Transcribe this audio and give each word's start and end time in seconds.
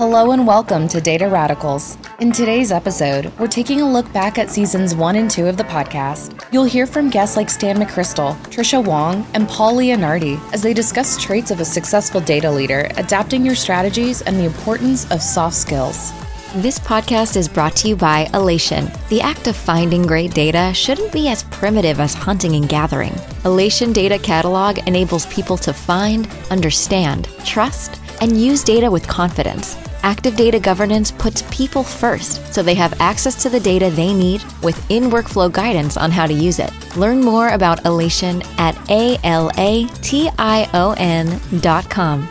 Hello 0.00 0.30
and 0.30 0.46
welcome 0.46 0.88
to 0.88 0.98
Data 0.98 1.28
Radicals. 1.28 1.98
In 2.20 2.32
today's 2.32 2.72
episode, 2.72 3.30
we're 3.38 3.46
taking 3.46 3.82
a 3.82 3.92
look 3.92 4.10
back 4.14 4.38
at 4.38 4.48
seasons 4.48 4.94
one 4.94 5.16
and 5.16 5.30
two 5.30 5.46
of 5.46 5.58
the 5.58 5.64
podcast. 5.64 6.42
You'll 6.50 6.64
hear 6.64 6.86
from 6.86 7.10
guests 7.10 7.36
like 7.36 7.50
Stan 7.50 7.76
McChrystal, 7.76 8.34
Tricia 8.44 8.82
Wang, 8.82 9.26
and 9.34 9.46
Paul 9.46 9.74
Leonardi 9.74 10.40
as 10.54 10.62
they 10.62 10.72
discuss 10.72 11.22
traits 11.22 11.50
of 11.50 11.60
a 11.60 11.66
successful 11.66 12.22
data 12.22 12.50
leader, 12.50 12.88
adapting 12.96 13.44
your 13.44 13.54
strategies, 13.54 14.22
and 14.22 14.38
the 14.38 14.46
importance 14.46 15.04
of 15.10 15.20
soft 15.20 15.54
skills. 15.54 16.14
This 16.54 16.78
podcast 16.78 17.36
is 17.36 17.46
brought 17.46 17.76
to 17.76 17.88
you 17.88 17.94
by 17.94 18.24
Alation. 18.32 18.88
The 19.10 19.20
act 19.20 19.48
of 19.48 19.54
finding 19.54 20.06
great 20.06 20.32
data 20.32 20.72
shouldn't 20.72 21.12
be 21.12 21.28
as 21.28 21.42
primitive 21.42 22.00
as 22.00 22.14
hunting 22.14 22.56
and 22.56 22.66
gathering. 22.66 23.12
Alation 23.44 23.92
Data 23.92 24.18
Catalog 24.18 24.78
enables 24.88 25.26
people 25.26 25.58
to 25.58 25.74
find, 25.74 26.26
understand, 26.50 27.28
trust, 27.44 28.00
and 28.22 28.40
use 28.40 28.64
data 28.64 28.90
with 28.90 29.06
confidence. 29.06 29.76
Active 30.02 30.34
data 30.34 30.58
governance 30.58 31.10
puts 31.10 31.42
people 31.50 31.82
first 31.82 32.54
so 32.54 32.62
they 32.62 32.74
have 32.74 32.98
access 33.00 33.42
to 33.42 33.50
the 33.50 33.60
data 33.60 33.90
they 33.90 34.14
need 34.14 34.42
with 34.62 34.90
in 34.90 35.04
workflow 35.04 35.52
guidance 35.52 35.98
on 35.98 36.10
how 36.10 36.26
to 36.26 36.32
use 36.32 36.58
it. 36.58 36.72
Learn 36.96 37.20
more 37.20 37.50
about 37.50 37.84
Alation 37.84 38.42
at 38.58 38.74
A 38.90 39.18
L 39.24 39.50
A 39.58 39.86
T 40.02 40.30
I 40.38 40.68
O 40.72 40.94
N 40.96 41.38
dot 41.60 41.90
com. 41.90 42.26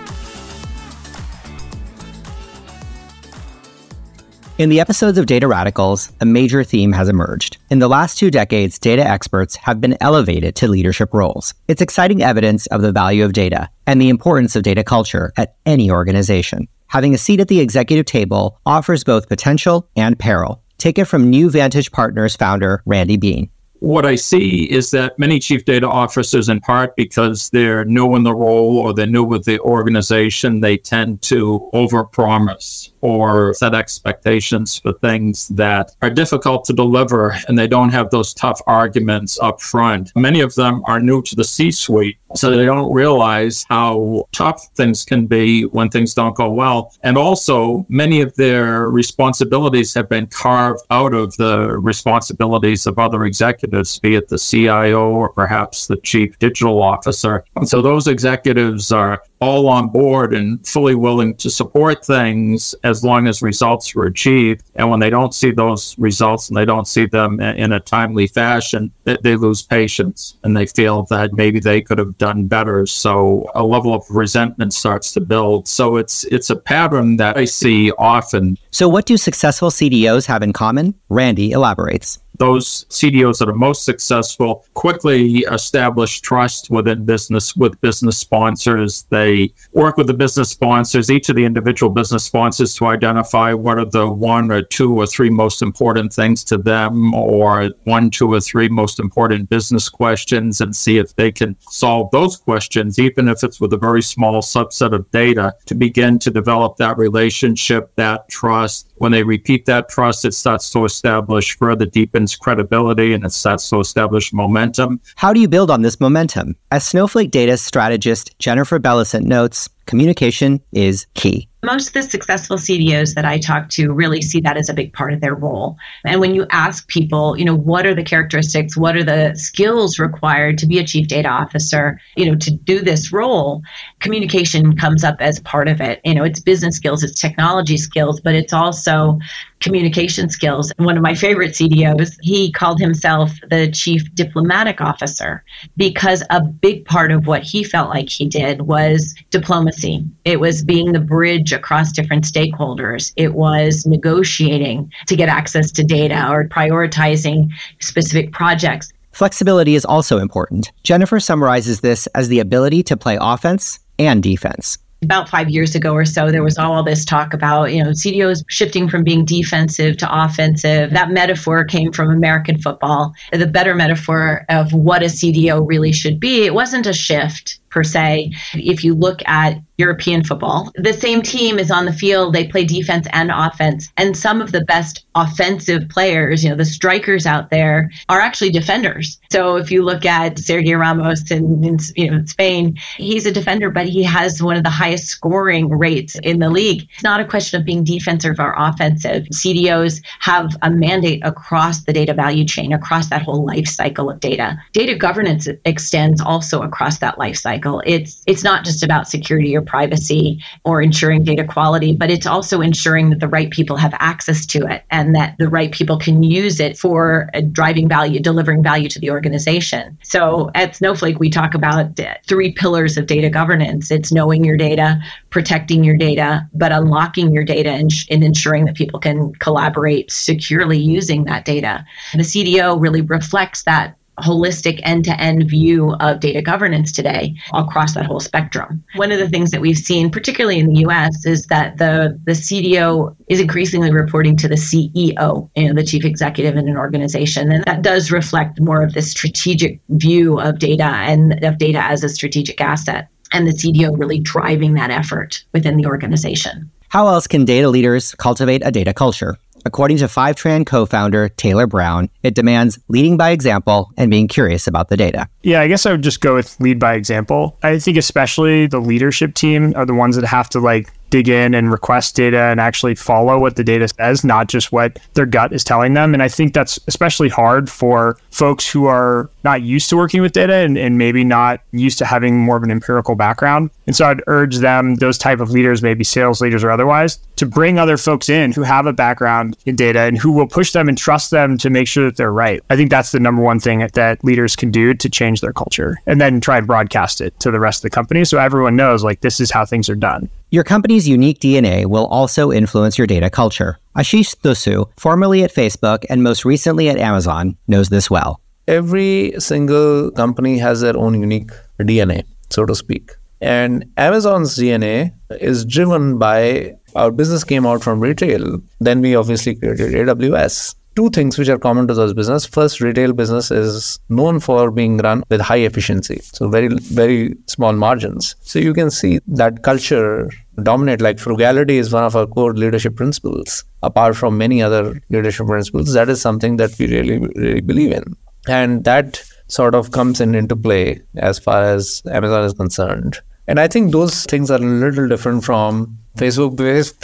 In 4.58 4.70
the 4.70 4.82
episodes 4.82 5.18
of 5.18 5.26
Data 5.26 5.48
Radicals, 5.48 6.12
a 6.20 6.26
major 6.26 6.66
theme 6.66 6.92
has 6.92 7.08
emerged. 7.08 7.60
In 7.70 7.80
the 7.80 7.88
last 7.88 8.18
two 8.18 8.30
decades, 8.30 8.78
data 8.78 9.08
experts 9.08 9.56
have 9.56 9.80
been 9.80 9.96
elevated 10.02 10.56
to 10.56 10.68
leadership 10.68 11.14
roles. 11.14 11.54
It's 11.70 11.82
exciting 11.82 12.22
evidence 12.22 12.66
of 12.66 12.82
the 12.82 12.92
value 12.92 13.24
of 13.24 13.32
data 13.32 13.70
and 13.88 14.02
the 14.02 14.10
importance 14.10 14.58
of 14.58 14.64
data 14.64 14.84
culture 14.84 15.32
at 15.38 15.56
any 15.66 15.90
organization 15.90 16.68
having 16.90 17.14
a 17.14 17.18
seat 17.18 17.40
at 17.40 17.48
the 17.48 17.60
executive 17.60 18.06
table 18.06 18.60
offers 18.66 19.04
both 19.04 19.30
potential 19.30 19.90
and 19.96 20.20
peril. 20.20 20.62
Take 20.78 21.00
it 21.00 21.06
from 21.06 21.32
NewVantage 21.32 21.92
Partners 21.92 22.36
founder 22.36 22.84
Randy 22.86 23.18
Bean. 23.18 23.50
What 23.80 24.06
I 24.06 24.16
see 24.16 24.70
is 24.70 24.92
that 24.92 25.18
many 25.18 25.40
chief 25.40 25.64
data 25.66 25.88
officers, 25.88 26.50
in 26.50 26.60
part 26.60 26.96
because 26.96 27.50
they're 27.50 27.86
new 27.86 28.16
in 28.16 28.24
the 28.24 28.36
role 28.36 28.78
or 28.78 28.94
they're 28.94 29.06
new 29.06 29.24
with 29.24 29.46
the 29.46 29.60
organization, 29.60 30.60
they 30.60 30.78
tend 30.78 31.22
to 31.24 31.70
overpromise 31.74 32.92
or 33.02 33.54
set 33.54 33.74
expectations 33.74 34.78
for 34.80 34.94
things 34.94 35.48
that 35.50 35.92
are 36.02 36.10
difficult 36.10 36.66
to 36.66 36.74
deliver 36.74 37.36
and 37.48 37.58
they 37.58 37.68
don't 37.68 37.90
have 37.90 38.10
those 38.10 38.34
tough 38.34 38.62
arguments 38.68 39.40
up 39.40 39.62
front. 39.62 40.12
Many 40.16 40.42
of 40.42 40.56
them 40.56 40.84
are 40.86 41.00
new 41.00 41.22
to 41.24 41.36
the 41.36 41.44
C 41.44 41.72
suite, 41.72 42.18
so 42.36 42.52
they 42.52 42.66
don't 42.66 42.92
realize 42.94 43.66
how 43.70 44.28
tough 44.32 44.68
things 44.76 45.06
can 45.06 45.26
be 45.26 45.64
when 45.64 45.90
things 45.90 46.14
don't 46.14 46.36
go 46.36 46.52
well. 46.52 46.94
And 47.04 47.18
also, 47.18 47.86
many 47.90 48.22
of 48.22 48.36
their 48.36 48.90
responsibilities 48.90 49.94
have 49.94 50.10
been 50.10 50.28
carved 50.28 50.82
out 50.92 51.14
of 51.14 51.36
the 51.38 51.78
responsibilities 51.80 52.86
of 52.86 53.00
other 53.00 53.24
executives, 53.26 53.69
be 53.70 54.16
it 54.16 54.28
the 54.30 54.38
CIO 54.38 55.10
or 55.10 55.30
perhaps 55.30 55.88
the 55.88 55.98
chief 55.98 56.38
digital 56.40 56.82
officer. 56.82 57.44
So 57.66 57.82
those 57.82 58.08
executives 58.08 58.92
are 58.92 59.22
all 59.42 59.68
on 59.70 59.88
board 59.90 60.34
and 60.34 60.66
fully 60.68 60.96
willing 60.96 61.36
to 61.36 61.50
support 61.50 62.06
things 62.06 62.76
as 62.84 63.04
long 63.04 63.28
as 63.28 63.42
results 63.42 63.96
are 63.96 64.04
achieved. 64.04 64.64
And 64.76 64.90
when 64.90 65.00
they 65.00 65.10
don't 65.10 65.34
see 65.34 65.52
those 65.52 65.98
results 65.98 66.50
and 66.50 66.58
they 66.58 66.66
don't 66.66 66.88
see 66.88 67.06
them 67.06 67.40
in 67.40 67.72
a 67.72 67.80
timely 67.80 68.28
fashion, 68.28 68.92
they, 69.06 69.18
they 69.24 69.36
lose 69.36 69.62
patience 69.62 70.38
and 70.44 70.56
they 70.56 70.66
feel 70.66 71.04
that 71.04 71.34
maybe 71.34 71.60
they 71.60 71.82
could 71.82 71.98
have 71.98 72.18
done 72.18 72.48
better. 72.48 72.86
So 72.86 73.50
a 73.56 73.64
level 73.64 73.94
of 73.94 74.04
resentment 74.10 74.74
starts 74.74 75.14
to 75.14 75.22
build. 75.22 75.68
So 75.68 75.98
it's 75.98 76.24
it's 76.26 76.50
a 76.50 76.56
pattern 76.56 77.18
that 77.18 77.38
I 77.38 77.46
see 77.46 77.92
often. 77.92 78.58
So 78.72 78.88
what 78.88 79.06
do 79.06 79.18
successful 79.18 79.70
CDOs 79.70 80.26
have 80.26 80.44
in 80.44 80.54
common? 80.54 80.96
Randy 81.10 81.52
elaborates 81.52 82.20
those 82.40 82.86
CDOs 82.86 83.40
that 83.40 83.50
are 83.50 83.54
most 83.54 83.86
successful 83.86 84.66
quickly 84.74 85.40
establish 85.52 86.22
trust 86.22 86.70
within 86.70 87.06
business 87.06 87.56
with 87.56 87.80
business 87.82 88.18
sponsors. 88.18 89.04
They 89.10 89.54
work 89.74 89.98
with 89.98 90.08
the 90.08 90.14
business 90.14 90.50
sponsors, 90.50 91.12
each 91.12 91.30
of 91.30 91.36
the 91.36 91.46
individual 91.46 91.92
business 91.92 92.24
sponsors, 92.24 92.74
to 92.76 92.88
identify 92.88 93.54
what 93.54 93.78
are 93.78 93.86
the 93.86 94.10
one 94.10 94.52
or 94.52 94.62
two 94.62 94.96
or 94.96 95.06
three 95.06 95.30
most 95.30 95.62
important 95.62 96.14
things 96.14 96.44
to 96.46 96.58
them, 96.58 97.14
or 97.14 97.70
one, 97.84 98.10
two, 98.10 98.34
or 98.34 98.40
three 98.40 98.70
most 98.70 99.00
important 99.00 99.50
business 99.50 99.90
questions, 99.90 100.62
and 100.62 100.76
see 100.76 100.98
if 100.98 101.16
they 101.16 101.32
can 101.32 101.56
solve 101.60 102.10
those 102.12 102.38
questions, 102.38 103.00
even 103.00 103.28
if 103.28 103.44
it's 103.44 103.60
with 103.60 103.74
a 103.74 103.78
very 103.78 104.02
small 104.02 104.42
subset 104.42 104.94
of 104.94 105.10
data, 105.12 105.54
to 105.66 105.76
begin 105.76 106.18
to 106.20 106.32
develop 106.32 106.78
that 106.78 106.98
relationship, 106.98 107.94
that 107.96 108.28
trust. 108.30 108.89
When 109.00 109.12
they 109.12 109.24
repeat 109.24 109.66
that 109.66 109.90
trust, 109.90 110.26
it 110.26 110.34
starts 110.34 110.70
to 110.72 110.86
establish 110.86 111.58
further 111.58 111.86
deepens 111.86 112.36
credibility 112.36 113.14
and 113.14 113.26
it 113.26 113.32
starts 113.32 113.70
to 113.70 113.80
establish 113.80 114.32
momentum. 114.32 115.02
How 115.16 115.34
do 115.34 115.40
you 115.40 115.48
build 115.48 115.72
on 115.72 115.82
this 115.82 116.00
momentum? 116.00 116.56
As 116.72 116.86
Snowflake 116.86 117.32
data 117.32 117.58
strategist 117.58 118.38
Jennifer 118.40 118.78
Belissent 118.78 119.26
notes, 119.26 119.70
communication 119.86 120.62
is 120.72 121.08
key. 121.16 121.49
Most 121.62 121.88
of 121.88 121.94
the 121.94 122.04
successful 122.04 122.56
CDOs 122.56 123.16
that 123.16 123.26
I 123.26 123.38
talk 123.38 123.70
to 123.72 123.92
really 123.92 124.22
see 124.22 124.40
that 124.42 124.56
as 124.56 124.70
a 124.70 124.74
big 124.74 124.94
part 124.94 125.12
of 125.14 125.20
their 125.20 125.36
role. 125.36 125.76
And 126.06 126.22
when 126.22 126.34
you 126.34 126.46
ask 126.52 126.88
people, 126.88 127.38
you 127.38 127.44
know, 127.44 127.56
what 127.56 127.86
are 127.86 127.94
the 127.94 128.04
characteristics, 128.04 128.78
what 128.78 128.96
are 128.96 129.04
the 129.04 129.36
skills 129.36 130.00
required 130.00 130.58
to 130.60 130.66
be 130.66 130.80
a 130.80 130.86
chief 130.86 131.10
data 131.10 131.28
officer, 131.28 132.00
you 132.16 132.26
know, 132.26 132.38
to 132.38 132.52
do 132.52 132.80
this 132.80 133.12
role, 133.12 133.62
communication 134.00 134.78
comes 134.78 135.04
up 135.04 135.18
as 135.20 135.42
part 135.42 135.68
of 135.68 135.82
it. 135.82 136.00
You 136.06 136.16
know, 136.16 136.24
it's 136.24 136.40
business 136.40 136.78
skills, 136.78 137.04
it's 137.04 137.20
technology 137.20 137.78
skills, 137.78 138.22
but 138.22 138.36
it's 138.36 138.54
also 138.54 139.20
communication 139.60 140.30
skills. 140.30 140.72
And 140.78 140.86
one 140.86 140.98
of 140.98 141.04
my 141.04 141.16
favorite 141.16 141.52
CDOs, 141.52 142.18
he 142.22 142.52
called 142.52 142.80
himself 142.80 143.32
the 143.50 143.70
chief 143.72 144.04
diplomatic 144.16 144.82
officer 144.82 145.44
because 145.78 146.24
a 146.30 146.42
big 146.42 146.86
part 146.86 147.12
of 147.12 147.28
what 147.28 147.44
he 147.44 147.64
felt 147.64 147.90
like 147.90 148.10
he 148.10 148.28
did 148.28 148.62
was 148.62 149.16
diplomacy. 149.30 150.06
It 150.26 150.40
was 150.40 150.64
being 150.64 150.92
the 150.92 151.00
bridge 151.00 151.52
across 151.52 151.92
different 151.92 152.24
stakeholders. 152.24 153.14
It 153.16 153.34
was 153.34 153.86
negotiating 153.86 154.92
to 155.08 155.16
get 155.16 155.30
access 155.30 155.72
to 155.72 155.84
data 155.84 156.30
or 156.30 156.48
prioritizing 156.48 157.50
specific 157.80 158.32
projects. 158.32 158.92
Flexibility 159.12 159.76
is 159.76 159.86
also 159.86 160.20
important. 160.20 160.72
Jennifer 160.84 161.20
summarizes 161.20 161.82
this 161.82 162.08
as 162.08 162.28
the 162.30 162.40
ability 162.40 162.84
to 162.84 162.96
play 162.96 163.18
offense 163.20 163.80
and 163.98 164.24
defense 164.24 164.78
about 165.02 165.30
five 165.30 165.50
years 165.50 165.76
ago 165.76 165.94
or 165.94 166.06
so, 166.06 166.30
there 166.32 166.44
was 166.44 166.58
all 166.58 166.84
this 166.84 167.06
talk 167.06 167.34
about, 167.34 167.72
you 167.72 167.84
know, 167.84 167.92
CDOs 167.92 168.44
shifting 168.48 168.90
from 168.90 169.04
being 169.04 169.24
defensive 169.24 169.98
to 169.98 170.24
offensive. 170.24 170.92
That 170.92 171.12
metaphor 171.12 171.64
came 171.64 171.92
from 171.92 172.10
American 172.10 172.60
football. 172.60 173.14
The 173.32 173.48
better 173.48 173.76
metaphor 173.76 174.46
of 174.50 174.74
what 174.74 175.02
a 175.02 175.06
CDO 175.06 175.66
really 175.68 175.94
should 175.94 176.20
be, 176.20 176.46
it 176.46 176.54
wasn't 176.54 176.86
a 176.86 176.94
shift 176.94 177.60
per 177.70 177.84
se. 177.84 178.32
If 178.54 178.84
you 178.84 178.94
look 178.94 179.22
at 179.28 179.62
European 179.80 180.24
football, 180.24 180.72
the 180.76 180.94
same 180.94 181.22
team 181.22 181.58
is 181.58 181.72
on 181.72 181.86
the 181.86 181.94
field, 181.94 182.36
they 182.36 182.46
play 182.46 182.66
defense 182.66 183.08
and 183.14 183.32
offense. 183.32 183.90
And 183.96 184.16
some 184.16 184.42
of 184.42 184.52
the 184.52 184.66
best 184.66 185.06
offensive 185.16 185.88
players, 185.88 186.44
you 186.44 186.50
know, 186.50 186.56
the 186.56 186.66
strikers 186.66 187.26
out 187.26 187.50
there 187.50 187.90
are 188.10 188.20
actually 188.20 188.52
defenders. 188.52 189.18
So 189.32 189.56
if 189.56 189.72
you 189.72 189.84
look 189.84 190.06
at 190.06 190.36
Sergio 190.36 190.78
Ramos 190.78 191.32
in, 191.32 191.64
in 191.64 191.78
you 191.96 192.12
know, 192.12 192.26
Spain, 192.26 192.78
he's 192.98 193.26
a 193.26 193.32
defender, 193.32 193.70
but 193.70 193.88
he 193.88 194.04
has 194.04 194.44
one 194.44 194.58
of 194.58 194.64
the 194.64 194.70
highest 194.70 195.06
scoring 195.06 195.70
rates 195.70 196.20
in 196.24 196.40
the 196.40 196.50
league. 196.50 196.88
It's 196.94 197.04
not 197.04 197.22
a 197.22 197.26
question 197.26 197.60
of 197.60 197.66
being 197.66 197.84
defensive 197.84 198.40
or 198.40 198.54
offensive. 198.58 199.24
CDOs 199.34 200.02
have 200.20 200.58
a 200.62 200.70
mandate 200.70 201.22
across 201.24 201.86
the 201.86 201.94
data 201.94 202.14
value 202.14 202.44
chain, 202.46 202.74
across 202.74 203.08
that 203.10 203.22
whole 203.22 203.46
life 203.46 203.68
cycle 203.68 204.10
of 204.10 204.20
data. 204.20 204.58
Data 204.74 204.96
governance 204.96 205.48
extends 205.64 206.20
also 206.20 206.62
across 206.62 206.98
that 206.98 207.18
life 207.18 207.38
cycle. 207.38 207.82
It's 207.86 208.22
it's 208.28 208.44
not 208.44 208.66
just 208.66 208.84
about 208.84 209.08
security 209.08 209.56
or 209.56 209.62
privacy 209.70 210.44
or 210.66 210.82
ensuring 210.82 211.24
data 211.24 211.46
quality, 211.46 211.96
but 211.96 212.10
it's 212.10 212.26
also 212.26 212.60
ensuring 212.60 213.12
that 213.12 213.20
the 213.20 213.28
right 213.28 213.52
people 213.52 213.78
have 213.78 213.94
access 214.00 214.46
to 214.48 214.66
it 214.66 214.84
and 214.90 215.16
that 215.16 215.36
the 215.38 215.48
right 215.48 215.72
people 215.72 215.98
can 215.98 216.24
use 216.24 216.60
it 216.60 216.78
for 216.78 217.30
uh, 217.34 217.42
driving 217.52 217.88
value, 217.88 218.20
delivering 218.20 218.64
value 218.64 218.90
to 218.90 219.00
the 219.00 219.12
organization. 219.12 219.98
So 220.04 220.50
at 220.56 220.76
Snowflake, 220.76 221.20
we 221.20 221.30
talk 221.30 221.54
about 221.54 222.00
three 222.28 222.52
pillars 222.52 222.98
of 222.98 223.06
data 223.06 223.30
governance. 223.30 223.92
It's 223.92 224.12
knowing 224.12 224.44
your 224.44 224.58
data, 224.58 225.00
protecting 225.30 225.84
your 225.84 225.96
data, 225.96 226.48
but 226.54 226.72
unlocking 226.72 227.32
your 227.32 227.44
data 227.44 227.70
and, 227.70 227.92
and 228.10 228.24
ensuring 228.24 228.66
that 228.66 228.76
people 228.76 229.00
can 229.00 229.34
collaborate 229.36 230.12
securely 230.12 230.80
using 230.80 231.26
that 231.26 231.46
data. 231.46 231.86
The 232.14 232.24
CDO 232.24 232.82
really 232.82 233.02
reflects 233.02 233.64
that 233.64 233.99
holistic 234.20 234.80
end 234.84 235.06
to 235.06 235.20
end 235.20 235.50
view 235.50 235.94
of 236.00 236.20
data 236.20 236.42
governance 236.42 236.92
today 236.92 237.36
across 237.54 237.94
that 237.94 238.06
whole 238.06 238.20
spectrum. 238.20 238.84
One 238.96 239.12
of 239.12 239.20
the 239.20 239.30
things 239.30 239.52
that 239.52 239.62
we've 239.62 239.78
seen, 239.78 240.10
particularly 240.10 240.60
in 240.60 240.68
the 240.68 240.82
US, 240.88 241.26
is 241.26 241.48
that 241.48 241.78
the, 241.78 242.20
the 242.26 242.34
CDO 242.34 243.16
is 243.28 243.40
increasingly 243.40 243.92
reporting 243.92 244.36
to 244.38 244.48
the 244.48 244.56
CEO, 244.56 245.50
you 245.56 245.68
know, 245.68 245.74
the 245.74 245.84
chief 245.84 246.06
executive 246.06 246.56
in 246.56 246.68
an 246.68 246.78
organization. 246.78 247.52
And 247.52 247.64
that 247.66 247.82
does 247.82 248.12
reflect 248.12 248.60
more 248.60 248.84
of 248.84 248.94
this 248.94 249.12
strategic 249.12 249.80
view 249.90 250.40
of 250.40 250.60
data 250.60 250.84
and 250.84 251.44
of 251.44 251.58
data 251.58 251.82
as 251.84 252.04
a 252.04 252.10
strategic 252.10 252.62
asset. 252.62 253.10
And 253.32 253.48
the 253.48 253.52
CDO 253.52 253.98
really 253.98 254.20
driving 254.20 254.74
that 254.74 254.90
effort 254.90 255.44
within 255.54 255.78
the 255.78 255.86
organization. 255.86 256.72
How 256.90 257.08
else 257.08 257.28
can 257.28 257.46
data 257.46 257.70
leaders 257.70 258.16
cultivate 258.16 258.64
a 258.66 258.72
data 258.72 258.96
culture? 258.96 259.38
According 259.66 259.98
to 259.98 260.06
Fivetran 260.06 260.66
co 260.66 260.86
founder 260.86 261.30
Taylor 261.30 261.68
Brown, 261.68 262.10
it 262.24 262.36
demands 262.36 262.80
leading 262.88 263.18
by 263.18 263.32
example 263.32 263.92
and 263.98 264.10
being 264.10 264.28
curious 264.28 264.68
about 264.68 264.90
the 264.90 264.98
data. 264.98 265.28
Yeah, 265.44 265.62
I 265.62 265.68
guess 265.68 265.86
I 265.86 265.92
would 265.92 266.02
just 266.02 266.22
go 266.22 266.36
with 266.36 266.60
lead 266.60 266.80
by 266.80 266.94
example. 266.94 267.58
I 267.64 267.80
think 267.80 267.98
especially 267.98 268.68
the 268.68 268.80
leadership 268.80 269.34
team 269.34 269.74
are 269.76 269.86
the 269.86 269.94
ones 269.94 270.16
that 270.16 270.26
have 270.26 270.50
to 270.50 270.60
like 270.60 270.92
dig 271.10 271.30
in 271.30 271.54
and 271.54 271.72
request 271.72 272.16
data 272.16 272.40
and 272.44 272.60
actually 272.60 272.96
follow 272.96 273.40
what 273.40 273.56
the 273.56 273.64
data 273.64 273.88
says, 273.88 274.24
not 274.24 274.48
just 274.48 274.72
what 274.72 275.00
their 275.14 275.26
gut 275.26 275.54
is 275.54 275.64
telling 275.64 275.94
them. 275.94 276.14
And 276.14 276.24
I 276.24 276.28
think 276.28 276.54
that's 276.54 276.80
especially 276.88 277.30
hard 277.30 277.70
for 277.70 278.18
folks 278.32 278.70
who 278.70 278.86
are 278.86 279.30
not 279.44 279.62
used 279.62 279.90
to 279.90 279.98
working 279.98 280.22
with 280.22 280.34
data 280.34 280.54
and, 280.54 280.78
and 280.78 280.98
maybe 280.98 281.24
not 281.24 281.62
used 281.72 281.98
to 282.00 282.06
having 282.06 282.38
more 282.38 282.58
of 282.58 282.64
an 282.64 282.72
empirical 282.72 283.16
background. 283.16 283.70
And 283.88 283.96
so 283.96 284.06
I'd 284.06 284.22
urge 284.28 284.58
them, 284.58 284.96
those 284.96 285.18
type 285.18 285.40
of 285.40 285.52
leaders, 285.52 285.82
maybe 285.82 286.04
sales 286.04 286.42
leaders 286.42 286.64
or 286.64 286.72
otherwise, 286.72 287.20
to 287.38 287.46
bring 287.46 287.80
other 287.80 287.98
folks 287.98 288.30
in 288.30 288.52
who 288.52 288.64
have 288.64 288.86
a 288.86 288.94
background 288.94 289.58
in 289.66 289.76
data 289.76 290.02
and 290.02 290.18
who 290.18 290.32
will 290.32 290.48
push 290.48 290.72
them 290.72 290.88
and 290.88 290.98
trust 290.98 291.32
them 291.32 291.58
to 291.58 291.70
make 291.70 291.88
sure 291.88 292.06
that 292.06 292.18
they're 292.18 292.32
right. 292.32 292.62
I 292.70 292.76
think 292.76 292.90
that's 292.90 293.12
the 293.12 293.20
number 293.20 293.42
one 293.42 293.60
thing 293.60 293.88
that 293.94 294.24
leaders 294.24 294.56
can 294.56 294.72
do 294.72 294.94
to 294.94 295.10
change 295.10 295.42
their 295.42 295.54
culture 295.54 295.98
and 296.06 296.20
then 296.20 296.42
try 296.42 296.58
and 296.58 296.68
broadcast 296.68 297.22
it 297.22 297.40
to 297.40 297.52
the 297.52 297.60
rest 297.60 297.80
of 297.80 297.84
the 297.84 297.96
company 297.96 298.26
so 298.26 298.38
everyone 298.38 298.76
knows 298.76 299.04
like 299.04 299.22
this 299.22 299.40
is 299.40 299.52
how 299.52 299.66
things 299.66 299.90
are 299.90 299.96
done. 299.96 300.30
Your 300.52 300.64
company's 300.64 301.08
unique 301.08 301.40
DNA 301.40 301.86
will 301.86 302.08
also 302.08 302.52
influence 302.52 302.98
your 302.98 303.06
data 303.06 303.30
culture. 303.30 303.78
Ashish 303.96 304.36
Thusoo, 304.38 304.90
formerly 304.98 305.44
at 305.44 305.54
Facebook 305.54 306.06
and 306.10 306.24
most 306.24 306.44
recently 306.44 306.90
at 306.90 306.98
Amazon, 306.98 307.56
knows 307.68 307.90
this 307.90 308.10
well. 308.10 308.42
Every 308.68 309.34
single 309.38 310.10
company 310.10 310.58
has 310.58 310.82
their 310.82 310.98
own 310.98 311.20
unique 311.20 311.52
DNA, 311.80 312.24
so 312.50 312.66
to 312.66 312.74
speak. 312.74 313.12
And 313.42 313.86
Amazon's 313.98 314.58
DNA 314.58 315.14
is 315.30 315.66
driven 315.66 316.18
by 316.18 316.76
our 316.96 317.12
business 317.12 317.44
came 317.44 317.68
out 317.68 317.84
from 317.84 318.00
retail. 318.00 318.60
Then 318.80 319.02
we 319.02 319.16
obviously 319.16 319.54
created 319.54 319.94
AWS 319.94 320.74
two 321.00 321.10
things 321.12 321.38
which 321.38 321.48
are 321.48 321.58
common 321.58 321.88
to 321.88 321.94
those 321.94 322.14
business. 322.14 322.46
First, 322.46 322.82
retail 322.82 323.14
business 323.14 323.52
is 323.52 324.00
known 324.10 324.40
for 324.42 324.70
being 324.70 324.98
run 324.98 325.24
with 325.30 325.40
high 325.40 325.64
efficiency, 325.70 326.20
so 326.22 326.50
very 326.50 326.70
very 327.02 327.36
small 327.48 327.74
margins. 327.74 328.36
So 328.42 328.60
you 328.60 328.74
can 328.74 328.92
see 328.92 329.20
that 329.40 329.62
culture 329.64 330.30
dominate. 330.64 331.00
Like 331.00 331.20
frugality 331.20 331.78
is 331.78 331.94
one 331.94 332.04
of 332.04 332.18
our 332.18 332.28
core 332.28 332.54
leadership 332.54 332.98
principles. 332.98 333.64
Apart 333.82 334.18
from 334.18 334.38
many 334.38 334.62
other 334.62 335.02
leadership 335.10 335.48
principles, 335.48 335.94
that 335.94 336.10
is 336.10 336.20
something 336.22 336.58
that 336.58 336.78
we 336.78 336.88
really 336.88 337.20
really 337.20 337.62
believe 337.62 337.94
in, 337.94 338.04
and 338.48 338.84
that 338.84 339.22
sort 339.48 339.76
of 339.76 339.92
comes 339.92 340.20
in 340.26 340.36
into 340.36 340.58
play 340.66 341.02
as 341.30 341.40
far 341.40 341.62
as 341.64 342.02
Amazon 342.12 342.44
is 342.44 342.58
concerned. 342.64 343.22
And 343.48 343.62
I 343.62 343.68
think 343.68 343.94
those 343.94 344.26
things 344.26 344.52
are 344.52 344.62
a 344.64 344.74
little 344.82 345.08
different 345.08 345.46
from 345.46 345.98
Facebook. 346.18 346.58